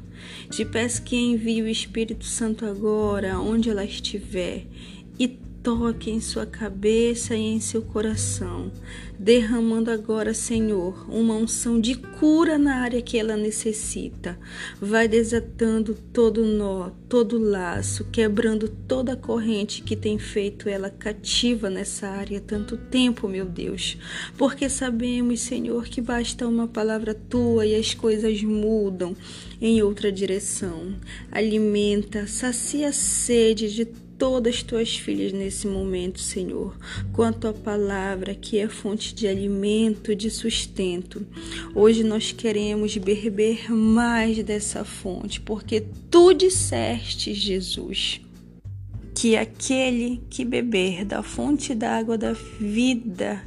Te 0.50 0.64
peço 0.64 1.04
que 1.04 1.16
envie 1.16 1.62
o 1.62 1.68
Espírito 1.68 2.26
Santo 2.26 2.66
agora, 2.66 3.40
onde 3.40 3.70
ela 3.70 3.84
estiver, 3.84 4.66
toque 5.64 6.12
em 6.12 6.20
sua 6.20 6.46
cabeça 6.46 7.34
e 7.36 7.40
em 7.40 7.60
seu 7.62 7.82
coração, 7.82 8.70
derramando 9.18 9.90
agora, 9.90 10.34
Senhor, 10.34 11.10
uma 11.10 11.36
unção 11.36 11.80
de 11.80 11.96
cura 11.96 12.58
na 12.58 12.82
área 12.82 13.02
que 13.02 13.18
ela 13.18 13.38
necessita. 13.38 14.38
Vai 14.82 15.08
desatando 15.08 15.96
todo 16.12 16.44
nó, 16.44 16.90
todo 17.08 17.40
laço, 17.40 18.06
quebrando 18.12 18.68
toda 18.68 19.14
a 19.14 19.16
corrente 19.16 19.82
que 19.82 19.96
tem 19.96 20.20
feito 20.20 20.68
ela 20.68 20.90
cativa 20.90 21.70
nessa 21.70 22.10
área 22.10 22.42
tanto 22.42 22.76
tempo, 22.76 23.30
meu 23.30 23.46
Deus. 23.46 23.98
Porque 24.38 24.68
sabemos, 24.68 25.40
Senhor, 25.40 25.86
que 25.86 26.02
basta 26.02 26.46
uma 26.46 26.68
palavra 26.68 27.14
tua 27.14 27.66
e 27.66 27.74
as 27.74 27.94
coisas 27.94 28.44
mudam 28.44 29.16
em 29.62 29.82
outra 29.82 30.12
direção. 30.12 30.94
Alimenta, 31.32 32.28
sacia 32.28 32.90
a 32.90 32.94
sede 32.94 33.74
de 33.74 34.04
todas 34.18 34.56
as 34.56 34.64
tuas 34.64 34.96
filhas 34.96 35.32
nesse 35.32 35.68
momento, 35.68 36.20
Senhor, 36.20 36.76
com 37.12 37.24
a 37.24 37.32
tua 37.32 37.54
palavra 37.54 38.34
que 38.34 38.58
é 38.58 38.68
fonte 38.68 39.14
de 39.14 39.28
alimento, 39.28 40.16
de 40.16 40.30
sustento. 40.30 41.26
Hoje 41.76 42.04
nós 42.04 42.32
queremos 42.32 42.96
beber 42.98 43.72
mais 43.72 44.42
dessa 44.44 44.84
fonte, 44.84 45.42
porque 45.42 45.84
tu 46.10 46.34
disseste, 46.34 47.34
Jesus, 47.34 48.22
que 49.16 49.36
aquele 49.36 50.22
que 50.30 50.44
beber 50.44 51.06
da 51.06 51.22
fonte 51.22 51.74
da 51.76 51.98
água 51.98 52.18
da 52.18 52.34
vida 52.34 53.44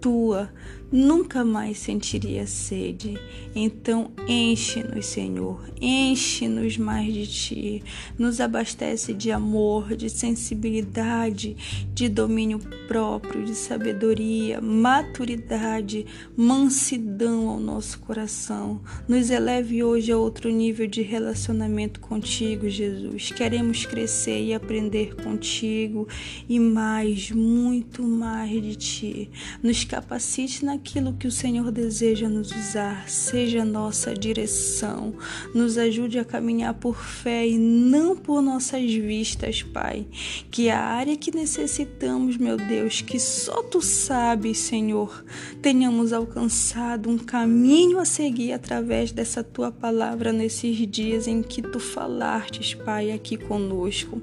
tua 0.00 0.52
nunca 0.92 1.42
mais 1.42 1.78
sentiria 1.78 2.46
sede. 2.46 3.18
Então, 3.54 4.10
enche-nos, 4.28 5.06
Senhor, 5.06 5.64
enche-nos 5.80 6.76
mais 6.76 7.12
de 7.12 7.26
ti, 7.26 7.82
nos 8.18 8.40
abastece 8.40 9.14
de 9.14 9.32
amor, 9.32 9.96
de 9.96 10.10
sensibilidade, 10.10 11.56
de 11.94 12.08
domínio 12.08 12.58
próprio, 12.86 13.44
de 13.44 13.54
sabedoria, 13.54 14.60
maturidade, 14.60 16.04
mansidão 16.36 17.48
ao 17.48 17.58
nosso 17.58 17.98
coração. 18.00 18.80
Nos 19.08 19.30
eleve 19.30 19.82
hoje 19.82 20.12
a 20.12 20.18
outro 20.18 20.50
nível 20.50 20.86
de 20.86 21.00
relacionamento 21.00 22.00
contigo, 22.00 22.68
Jesus. 22.68 23.30
Queremos 23.32 23.86
crescer 23.86 24.44
e 24.44 24.52
aprender 24.52 25.14
contigo 25.16 26.06
e 26.48 26.58
mais, 26.58 27.30
muito 27.30 28.02
mais 28.02 28.50
de 28.62 28.76
ti. 28.76 29.30
Nos 29.62 29.84
capacite 29.84 30.64
na 30.64 30.81
naquilo 30.82 31.12
que 31.12 31.28
o 31.28 31.30
Senhor 31.30 31.70
deseja 31.70 32.28
nos 32.28 32.50
usar, 32.50 33.08
seja 33.08 33.64
nossa 33.64 34.12
direção. 34.14 35.14
Nos 35.54 35.78
ajude 35.78 36.18
a 36.18 36.24
caminhar 36.24 36.74
por 36.74 36.96
fé 36.96 37.46
e 37.46 37.56
não 37.56 38.16
por 38.16 38.42
nossas 38.42 38.92
vistas, 38.92 39.62
Pai. 39.62 40.04
Que 40.50 40.70
a 40.70 40.80
área 40.80 41.16
que 41.16 41.30
necessitamos, 41.30 42.36
meu 42.36 42.56
Deus, 42.56 43.00
que 43.00 43.20
só 43.20 43.62
tu 43.62 43.80
sabes, 43.80 44.58
Senhor, 44.58 45.24
tenhamos 45.62 46.12
alcançado 46.12 47.08
um 47.08 47.16
caminho 47.16 48.00
a 48.00 48.04
seguir 48.04 48.52
através 48.52 49.12
dessa 49.12 49.44
tua 49.44 49.70
palavra 49.70 50.32
nesses 50.32 50.76
dias 50.90 51.28
em 51.28 51.44
que 51.44 51.62
tu 51.62 51.78
falastes, 51.78 52.74
Pai, 52.74 53.12
aqui 53.12 53.36
conosco. 53.36 54.20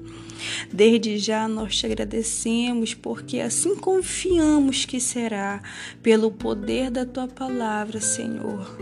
Desde 0.72 1.18
já 1.18 1.46
nós 1.48 1.76
te 1.76 1.86
agradecemos 1.86 2.94
porque 2.94 3.40
assim 3.40 3.76
confiamos 3.76 4.84
que 4.84 5.00
será 5.00 5.62
pelo 6.02 6.30
poder 6.30 6.90
da 6.90 7.04
tua 7.04 7.28
palavra, 7.28 8.00
Senhor. 8.00 8.78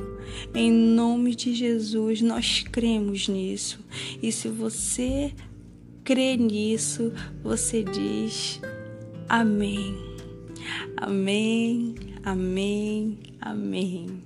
Em 0.54 0.70
nome 0.70 1.34
de 1.34 1.54
Jesus, 1.54 2.20
nós 2.20 2.62
cremos 2.62 3.28
nisso. 3.28 3.84
E 4.22 4.30
se 4.30 4.48
você 4.48 5.32
crê 6.04 6.36
nisso, 6.36 7.12
você 7.42 7.82
diz 7.82 8.60
amém. 9.28 9.96
Amém, 10.96 11.94
amém, 12.24 13.18
amém. 13.40 14.22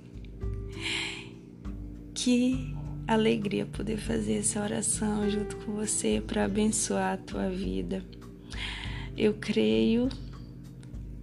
Que 2.13 2.73
alegria 3.07 3.65
poder 3.65 3.97
fazer 3.97 4.35
essa 4.35 4.61
oração 4.61 5.29
junto 5.29 5.57
com 5.57 5.73
você 5.73 6.23
para 6.25 6.45
abençoar 6.45 7.13
a 7.13 7.17
tua 7.17 7.49
vida. 7.49 8.03
Eu 9.15 9.33
creio 9.33 10.09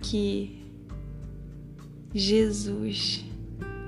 que 0.00 0.60
Jesus 2.14 3.24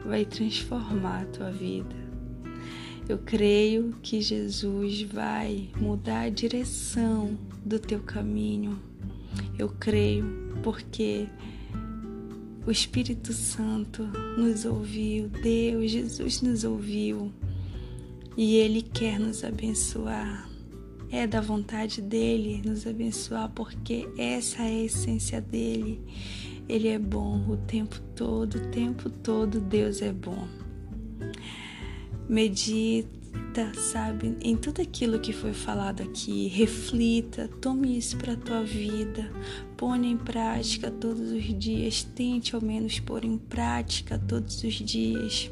vai 0.04 0.24
transformar 0.24 1.22
a 1.22 1.26
tua 1.26 1.50
vida. 1.50 2.02
Eu 3.08 3.18
creio 3.18 3.94
que 4.02 4.20
Jesus 4.20 5.02
vai 5.02 5.68
mudar 5.76 6.22
a 6.22 6.30
direção 6.30 7.36
do 7.64 7.78
teu 7.78 8.00
caminho. 8.00 8.80
Eu 9.58 9.68
creio 9.68 10.24
porque 10.62 11.28
o 12.64 12.70
Espírito 12.70 13.32
Santo 13.32 14.04
nos 14.38 14.64
ouviu, 14.64 15.28
Deus, 15.28 15.90
Jesus 15.90 16.40
nos 16.42 16.62
ouviu 16.64 17.32
e 18.36 18.56
Ele 18.56 18.82
quer 18.82 19.18
nos 19.18 19.44
abençoar. 19.44 20.48
É 21.10 21.26
da 21.26 21.42
vontade 21.42 22.00
dele 22.00 22.62
nos 22.64 22.86
abençoar, 22.86 23.50
porque 23.50 24.08
essa 24.16 24.62
é 24.62 24.66
a 24.66 24.84
essência 24.84 25.40
dele. 25.40 26.00
Ele 26.68 26.88
é 26.88 26.98
bom 26.98 27.44
o 27.50 27.56
tempo 27.56 28.00
todo, 28.16 28.54
o 28.54 28.70
tempo 28.70 29.10
todo 29.10 29.60
Deus 29.60 30.00
é 30.00 30.10
bom. 30.10 30.48
Medita, 32.26 33.74
sabe, 33.74 34.38
em 34.40 34.56
tudo 34.56 34.80
aquilo 34.80 35.18
que 35.18 35.34
foi 35.34 35.52
falado 35.52 36.02
aqui, 36.02 36.46
reflita, 36.48 37.46
tome 37.60 37.98
isso 37.98 38.16
para 38.16 38.32
a 38.32 38.36
tua 38.36 38.62
vida, 38.62 39.30
põe 39.76 40.10
em 40.10 40.16
prática 40.16 40.90
todos 40.90 41.30
os 41.30 41.44
dias, 41.58 42.02
tente 42.02 42.54
ao 42.54 42.62
menos 42.62 42.98
pôr 43.00 43.22
em 43.24 43.36
prática 43.36 44.18
todos 44.18 44.64
os 44.64 44.74
dias. 44.74 45.50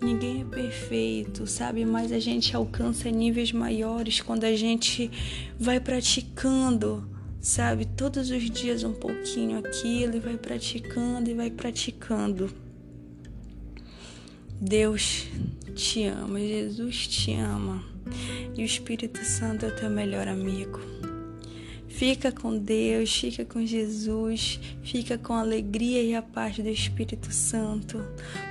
Ninguém 0.00 0.42
é 0.42 0.44
perfeito, 0.44 1.46
sabe? 1.46 1.84
Mas 1.84 2.12
a 2.12 2.18
gente 2.18 2.54
alcança 2.54 3.10
níveis 3.10 3.52
maiores 3.52 4.20
quando 4.20 4.44
a 4.44 4.54
gente 4.54 5.10
vai 5.58 5.80
praticando, 5.80 7.08
sabe? 7.40 7.86
Todos 7.86 8.30
os 8.30 8.50
dias 8.50 8.84
um 8.84 8.92
pouquinho 8.92 9.58
aquilo 9.58 10.16
e 10.16 10.20
vai 10.20 10.36
praticando 10.36 11.30
e 11.30 11.34
vai 11.34 11.50
praticando. 11.50 12.50
Deus 14.60 15.26
te 15.74 16.04
ama, 16.04 16.40
Jesus 16.40 17.06
te 17.06 17.34
ama 17.34 17.84
e 18.56 18.62
o 18.62 18.64
Espírito 18.64 19.24
Santo 19.24 19.66
é 19.66 19.68
o 19.68 19.76
teu 19.76 19.90
melhor 19.90 20.28
amigo. 20.28 20.95
Fica 21.96 22.30
com 22.30 22.58
Deus, 22.58 23.10
fica 23.10 23.42
com 23.42 23.64
Jesus, 23.64 24.60
fica 24.82 25.16
com 25.16 25.32
a 25.32 25.40
alegria 25.40 26.02
e 26.02 26.14
a 26.14 26.20
paz 26.20 26.58
do 26.58 26.68
Espírito 26.68 27.32
Santo, 27.32 28.04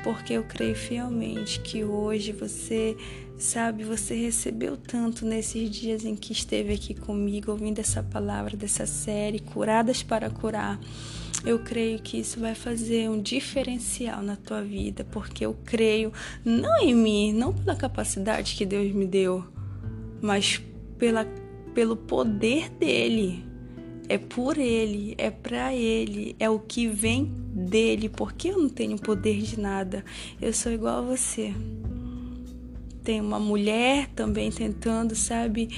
porque 0.04 0.34
eu 0.34 0.44
creio 0.44 0.74
fielmente 0.74 1.60
que 1.60 1.84
hoje 1.84 2.32
você, 2.32 2.98
sabe, 3.38 3.84
você 3.84 4.16
recebeu 4.16 4.76
tanto 4.76 5.28
nesses 5.28 5.70
dias 5.70 6.04
em 6.04 6.16
que 6.16 6.34
esteve 6.34 6.74
aqui 6.74 6.96
comigo, 6.96 7.52
ouvindo 7.52 7.78
essa 7.78 8.02
palavra 8.02 8.58
dessa 8.58 8.88
série, 8.88 9.38
Curadas 9.38 10.02
para 10.02 10.28
Curar. 10.32 10.80
Eu 11.46 11.60
creio 11.60 12.00
que 12.00 12.18
isso 12.18 12.40
vai 12.40 12.56
fazer 12.56 13.12
um 13.12 13.22
diferencial 13.22 14.24
na 14.24 14.36
tua 14.36 14.64
vida, 14.64 15.06
porque 15.12 15.46
eu 15.46 15.56
creio 15.64 16.12
não 16.44 16.82
em 16.82 16.96
mim, 16.96 17.32
não 17.32 17.54
pela 17.54 17.76
capacidade 17.76 18.56
que 18.56 18.66
Deus 18.66 18.92
me 18.92 19.06
deu, 19.06 19.46
mas 20.20 20.60
pela 20.98 21.24
pelo 21.76 21.96
poder 21.96 22.70
dele. 22.70 23.46
É 24.08 24.18
por 24.18 24.58
ele, 24.58 25.14
é 25.18 25.30
para 25.30 25.74
ele, 25.74 26.36
é 26.40 26.50
o 26.50 26.60
que 26.60 26.88
vem 26.88 27.26
dele, 27.26 28.08
porque 28.08 28.50
eu 28.50 28.60
não 28.60 28.70
tenho 28.70 28.98
poder 28.98 29.42
de 29.42 29.60
nada. 29.60 30.06
Eu 30.42 30.54
sou 30.54 30.72
igual 30.72 31.00
a 31.00 31.02
você. 31.02 31.54
Tem 33.04 33.20
uma 33.20 33.40
mulher 33.40 34.08
também 34.16 34.52
tentando, 34.52 35.16
sabe, 35.16 35.70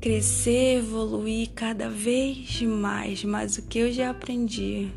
crescer, 0.00 0.78
evoluir 0.78 1.50
cada 1.54 1.90
vez 1.90 2.62
mais, 2.62 3.24
mas 3.24 3.58
o 3.58 3.62
que 3.62 3.78
eu 3.78 3.92
já 3.92 4.10
aprendi 4.10 4.90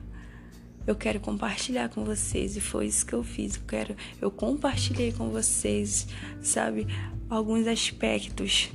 eu 0.85 0.95
quero 0.95 1.19
compartilhar 1.19 1.89
com 1.89 2.03
vocês 2.03 2.57
e 2.57 2.61
foi 2.61 2.87
isso 2.87 3.05
que 3.05 3.13
eu 3.13 3.23
fiz. 3.23 3.55
Eu 3.55 3.61
quero, 3.67 3.95
eu 4.19 4.31
compartilhei 4.31 5.11
com 5.11 5.29
vocês, 5.29 6.07
sabe, 6.41 6.87
alguns 7.29 7.67
aspectos 7.67 8.71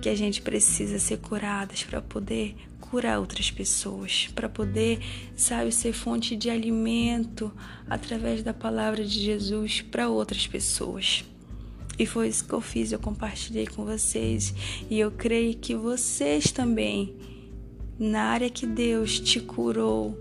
que 0.00 0.08
a 0.08 0.14
gente 0.14 0.42
precisa 0.42 0.98
ser 0.98 1.18
curadas 1.18 1.84
para 1.84 2.00
poder 2.00 2.56
curar 2.80 3.20
outras 3.20 3.50
pessoas, 3.50 4.28
para 4.34 4.48
poder, 4.48 4.98
sabe, 5.36 5.70
ser 5.70 5.92
fonte 5.92 6.34
de 6.34 6.50
alimento 6.50 7.52
através 7.88 8.42
da 8.42 8.52
palavra 8.52 9.04
de 9.04 9.20
Jesus 9.20 9.80
para 9.82 10.08
outras 10.08 10.46
pessoas. 10.46 11.24
E 11.96 12.06
foi 12.06 12.28
isso 12.28 12.46
que 12.46 12.52
eu 12.52 12.60
fiz, 12.60 12.90
eu 12.90 12.98
compartilhei 12.98 13.66
com 13.66 13.84
vocês. 13.84 14.54
E 14.88 14.98
eu 14.98 15.10
creio 15.10 15.54
que 15.54 15.74
vocês 15.74 16.50
também, 16.50 17.14
na 17.98 18.22
área 18.22 18.50
que 18.50 18.66
Deus 18.66 19.20
te 19.20 19.38
curou, 19.38 20.18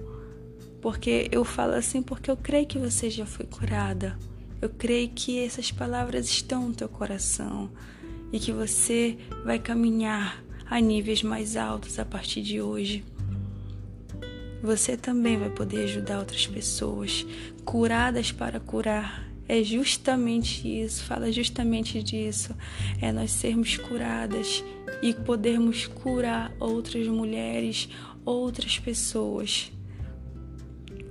porque 0.81 1.27
eu 1.31 1.43
falo 1.43 1.73
assim 1.73 2.01
porque 2.01 2.29
eu 2.29 2.37
creio 2.37 2.67
que 2.67 2.77
você 2.77 3.09
já 3.09 3.25
foi 3.25 3.45
curada. 3.45 4.19
Eu 4.61 4.69
creio 4.69 5.09
que 5.09 5.39
essas 5.39 5.71
palavras 5.71 6.25
estão 6.27 6.67
no 6.67 6.75
teu 6.75 6.89
coração 6.89 7.71
e 8.31 8.39
que 8.39 8.51
você 8.51 9.17
vai 9.43 9.59
caminhar 9.59 10.43
a 10.69 10.79
níveis 10.79 11.23
mais 11.23 11.55
altos 11.55 11.99
a 11.99 12.05
partir 12.05 12.41
de 12.41 12.61
hoje. 12.61 13.03
Você 14.61 14.97
também 14.97 15.37
vai 15.37 15.49
poder 15.49 15.83
ajudar 15.85 16.19
outras 16.19 16.45
pessoas 16.45 17.25
curadas 17.63 18.31
para 18.31 18.59
curar 18.59 19.29
é 19.49 19.63
justamente 19.63 20.67
isso, 20.67 21.03
fala 21.05 21.31
justamente 21.31 22.03
disso. 22.03 22.55
É 23.01 23.11
nós 23.11 23.31
sermos 23.31 23.77
curadas 23.77 24.63
e 25.01 25.11
podermos 25.11 25.87
curar 25.87 26.53
outras 26.59 27.07
mulheres, 27.07 27.89
outras 28.23 28.77
pessoas. 28.77 29.71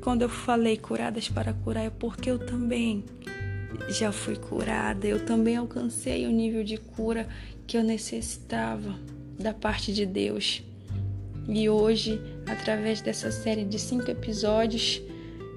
Quando 0.00 0.22
eu 0.22 0.28
falei 0.28 0.76
curadas 0.76 1.28
para 1.28 1.52
curar, 1.52 1.86
é 1.86 1.90
porque 1.90 2.30
eu 2.30 2.38
também 2.38 3.04
já 3.88 4.12
fui 4.12 4.36
curada, 4.36 5.06
eu 5.06 5.24
também 5.24 5.56
alcancei 5.56 6.26
o 6.26 6.30
nível 6.30 6.64
de 6.64 6.76
cura 6.76 7.28
que 7.66 7.76
eu 7.76 7.82
necessitava 7.82 8.98
da 9.38 9.52
parte 9.52 9.92
de 9.92 10.06
Deus. 10.06 10.62
E 11.48 11.68
hoje, 11.68 12.20
através 12.46 13.00
dessa 13.00 13.30
série 13.30 13.64
de 13.64 13.78
cinco 13.78 14.10
episódios, 14.10 15.00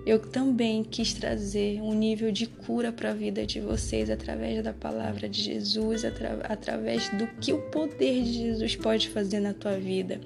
eu 0.06 0.17
também 0.17 0.84
quis 0.84 1.13
trazer 1.13 1.80
um 1.82 1.93
nível 1.93 2.32
de 2.32 2.47
cura 2.47 2.91
para 2.91 3.12
a 3.12 3.13
vida 3.13 3.45
de 3.45 3.60
vocês 3.60 4.10
através 4.10 4.63
da 4.63 4.74
palavra 4.74 5.30
de 5.30 5.41
Jesus, 5.41 6.04
atra 6.04 6.39
através 6.43 7.10
do 7.10 7.28
que 7.39 7.54
o 7.54 7.62
poder 7.69 8.24
de 8.24 8.34
Jesus 8.34 8.76
pode 8.76 9.10
fazer 9.10 9.39
na 9.39 9.54
tua 9.54 9.78
vida. 9.78 10.19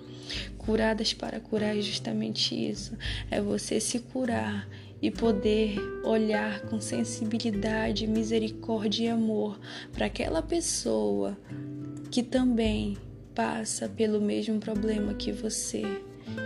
Curadas 0.58 1.13
para 1.13 1.39
curar 1.39 1.76
é 1.78 1.82
justamente 1.82 2.56
isso: 2.56 2.98
é 3.30 3.41
você 3.41 3.80
se 3.80 4.00
curar 4.00 4.67
e 5.01 5.12
poder 5.12 5.77
olhar 6.03 6.62
com 6.62 6.79
sensibilidade, 6.79 8.08
misericórdia 8.08 9.05
e 9.05 9.10
amor 9.10 9.60
para 9.91 10.05
aquela 10.05 10.41
pessoa 10.41 11.38
que 12.10 12.23
também 12.23 12.97
passa 13.34 13.89
pelo 13.89 14.21
mesmo 14.21 14.60
problema 14.60 15.13
que 15.13 15.31
você. 15.31 15.84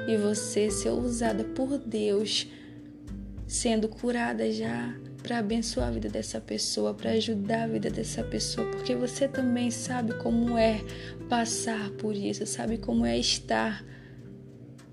E 0.07 0.17
você 0.17 0.69
ser 0.69 0.89
usada 0.89 1.43
por 1.43 1.77
Deus 1.77 2.47
sendo 3.47 3.88
curada 3.88 4.51
já 4.51 4.95
para 5.23 5.39
abençoar 5.39 5.89
a 5.89 5.91
vida 5.91 6.09
dessa 6.09 6.39
pessoa, 6.39 6.93
para 6.93 7.12
ajudar 7.12 7.63
a 7.63 7.67
vida 7.67 7.89
dessa 7.89 8.23
pessoa, 8.23 8.69
porque 8.71 8.95
você 8.95 9.27
também 9.27 9.69
sabe 9.69 10.13
como 10.15 10.57
é 10.57 10.81
passar 11.27 11.89
por 11.91 12.15
isso, 12.15 12.45
sabe 12.45 12.77
como 12.77 13.05
é 13.05 13.17
estar 13.17 13.83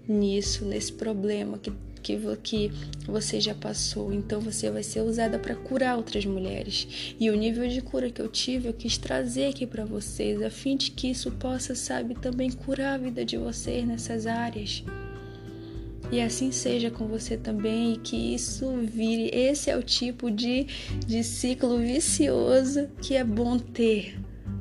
nisso, 0.08 0.64
nesse 0.64 0.92
problema 0.92 1.58
que, 1.58 1.72
que, 2.06 2.18
que 2.42 2.70
você 3.06 3.40
já 3.40 3.54
passou. 3.54 4.12
Então 4.12 4.40
você 4.40 4.70
vai 4.70 4.82
ser 4.82 5.00
usada 5.00 5.38
para 5.38 5.56
curar 5.56 5.96
outras 5.96 6.24
mulheres. 6.24 7.16
E 7.18 7.28
o 7.30 7.36
nível 7.36 7.66
de 7.66 7.80
cura 7.80 8.10
que 8.10 8.22
eu 8.22 8.28
tive, 8.28 8.68
eu 8.68 8.74
quis 8.74 8.96
trazer 8.96 9.48
aqui 9.48 9.66
para 9.66 9.84
vocês, 9.84 10.40
a 10.42 10.50
fim 10.50 10.76
de 10.76 10.90
que 10.90 11.10
isso 11.10 11.32
possa, 11.32 11.74
sabe, 11.74 12.14
também 12.14 12.50
curar 12.50 12.94
a 12.94 12.98
vida 12.98 13.24
de 13.24 13.36
vocês 13.36 13.86
nessas 13.86 14.26
áreas. 14.26 14.84
E 16.10 16.20
assim 16.20 16.52
seja 16.52 16.88
com 16.88 17.08
você 17.08 17.36
também 17.36 17.94
e 17.94 17.96
que 17.96 18.34
isso 18.34 18.76
vire. 18.82 19.28
Esse 19.32 19.70
é 19.70 19.76
o 19.76 19.82
tipo 19.82 20.30
de, 20.30 20.66
de 21.04 21.24
ciclo 21.24 21.78
vicioso 21.78 22.88
que 23.02 23.16
é 23.16 23.24
bom 23.24 23.58
ter, 23.58 24.16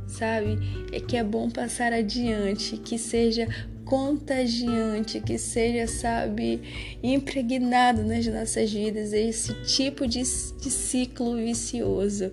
sabe? 0.07 0.57
É 0.91 0.99
que 0.99 1.15
é 1.15 1.23
bom 1.23 1.49
passar 1.49 1.93
adiante, 1.93 2.77
que 2.77 2.97
seja 2.97 3.47
contagiante, 3.85 5.21
que 5.21 5.37
seja, 5.37 5.87
sabe, 5.87 6.97
impregnado 7.01 8.03
nas 8.03 8.25
nossas 8.27 8.71
vidas, 8.71 9.13
esse 9.13 9.53
tipo 9.63 10.07
de, 10.07 10.21
de 10.21 10.71
ciclo 10.71 11.35
vicioso, 11.35 12.31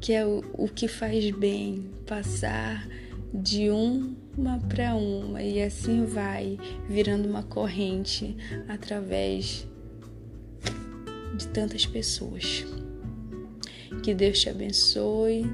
que 0.00 0.12
é 0.12 0.24
o, 0.24 0.42
o 0.54 0.68
que 0.68 0.88
faz 0.88 1.30
bem, 1.32 1.90
passar 2.06 2.88
de 3.34 3.70
um 3.70 4.14
uma 4.36 4.58
para 4.58 4.94
uma 4.94 5.42
e 5.42 5.62
assim 5.62 6.06
vai 6.06 6.58
virando 6.88 7.28
uma 7.28 7.42
corrente 7.42 8.34
através 8.66 9.66
de 11.36 11.48
tantas 11.48 11.84
pessoas. 11.84 12.64
Que 14.02 14.14
Deus 14.14 14.40
te 14.40 14.48
abençoe. 14.48 15.50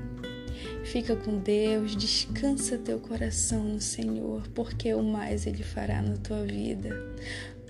Fica 0.84 1.14
com 1.16 1.38
Deus, 1.38 1.96
descansa 1.96 2.78
teu 2.78 2.98
coração 2.98 3.64
no 3.64 3.80
Senhor, 3.80 4.48
porque 4.54 4.92
o 4.94 5.02
mais 5.02 5.46
Ele 5.46 5.62
fará 5.62 6.02
na 6.02 6.16
tua 6.16 6.44
vida. 6.44 6.90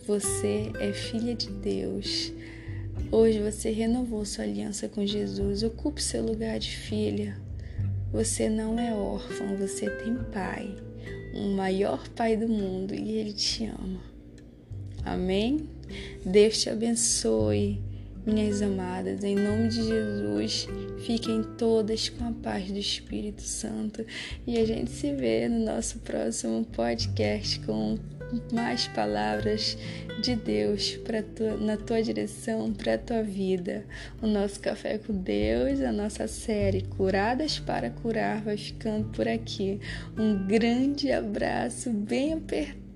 Você 0.06 0.72
é 0.80 0.92
filha 0.92 1.34
de 1.34 1.50
Deus. 1.50 2.32
Hoje 3.10 3.40
você 3.40 3.70
renovou 3.70 4.24
sua 4.24 4.44
aliança 4.44 4.88
com 4.88 5.06
Jesus. 5.06 5.62
Ocupe 5.62 6.02
seu 6.02 6.24
lugar 6.24 6.58
de 6.58 6.76
filha. 6.76 7.36
Você 8.12 8.48
não 8.48 8.78
é 8.78 8.92
órfão, 8.94 9.56
você 9.56 9.88
tem 9.90 10.16
pai 10.32 10.74
o 11.38 11.48
maior 11.50 12.08
Pai 12.08 12.36
do 12.36 12.48
mundo 12.48 12.94
e 12.94 13.12
Ele 13.12 13.32
te 13.32 13.66
ama. 13.66 14.00
Amém? 15.04 15.68
Deus 16.24 16.60
te 16.60 16.68
abençoe, 16.68 17.80
minhas 18.28 18.60
amadas. 18.60 19.24
Em 19.24 19.34
nome 19.34 19.68
de 19.68 19.82
Jesus, 19.82 20.68
fiquem 20.98 21.42
todas 21.56 22.10
com 22.10 22.28
a 22.28 22.32
paz 22.32 22.70
do 22.70 22.78
Espírito 22.78 23.40
Santo 23.42 24.04
e 24.46 24.58
a 24.58 24.66
gente 24.66 24.90
se 24.90 25.12
vê 25.14 25.48
no 25.48 25.64
nosso 25.64 25.98
próximo 26.00 26.64
podcast 26.66 27.58
com 27.60 27.98
mais 28.52 28.86
palavras 28.88 29.78
de 30.20 30.36
Deus 30.36 30.96
para 30.96 31.24
na 31.58 31.78
tua 31.78 32.02
direção, 32.02 32.70
para 32.74 32.94
a 32.94 32.98
tua 32.98 33.22
vida. 33.22 33.86
O 34.20 34.26
nosso 34.26 34.60
café 34.60 34.98
com 34.98 35.14
Deus, 35.14 35.80
a 35.80 35.90
nossa 35.90 36.28
série 36.28 36.82
Curadas 36.82 37.58
para 37.58 37.88
curar 37.88 38.42
vai 38.42 38.58
ficando 38.58 39.08
por 39.08 39.26
aqui. 39.26 39.80
Um 40.18 40.46
grande 40.46 41.10
abraço 41.10 41.90
bem 41.90 42.34
apertado 42.34 42.87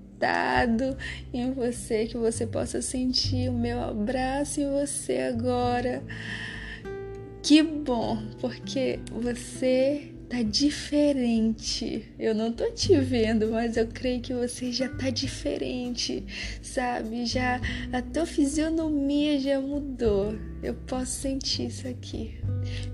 em 1.33 1.51
você, 1.51 2.05
que 2.05 2.17
você 2.17 2.45
possa 2.45 2.81
sentir 2.81 3.49
o 3.49 3.53
meu 3.53 3.81
abraço 3.81 4.61
em 4.61 4.71
você 4.71 5.17
agora. 5.17 6.03
Que 7.41 7.61
bom, 7.61 8.17
porque 8.39 8.99
você 9.11 10.13
tá 10.29 10.41
diferente. 10.41 12.11
Eu 12.17 12.33
não 12.33 12.51
tô 12.51 12.71
te 12.71 12.97
vendo, 12.99 13.51
mas 13.51 13.77
eu 13.77 13.85
creio 13.87 14.19
que 14.19 14.33
você 14.33 14.71
já 14.71 14.89
tá 14.89 15.11
diferente, 15.11 16.25
sabe? 16.61 17.25
Já 17.25 17.61
a 17.91 18.01
tua 18.01 18.25
fisionomia 18.25 19.39
já 19.39 19.61
mudou. 19.61 20.33
Eu 20.63 20.73
posso 20.73 21.11
sentir 21.11 21.67
isso 21.67 21.87
aqui. 21.87 22.39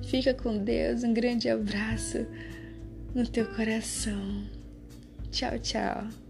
Fica 0.08 0.34
com 0.34 0.58
Deus, 0.58 1.04
um 1.04 1.14
grande 1.14 1.48
abraço 1.48 2.28
no 3.16 3.26
teu 3.26 3.46
coração. 3.46 4.44
Tchau, 5.32 5.58
tchau. 5.60 6.29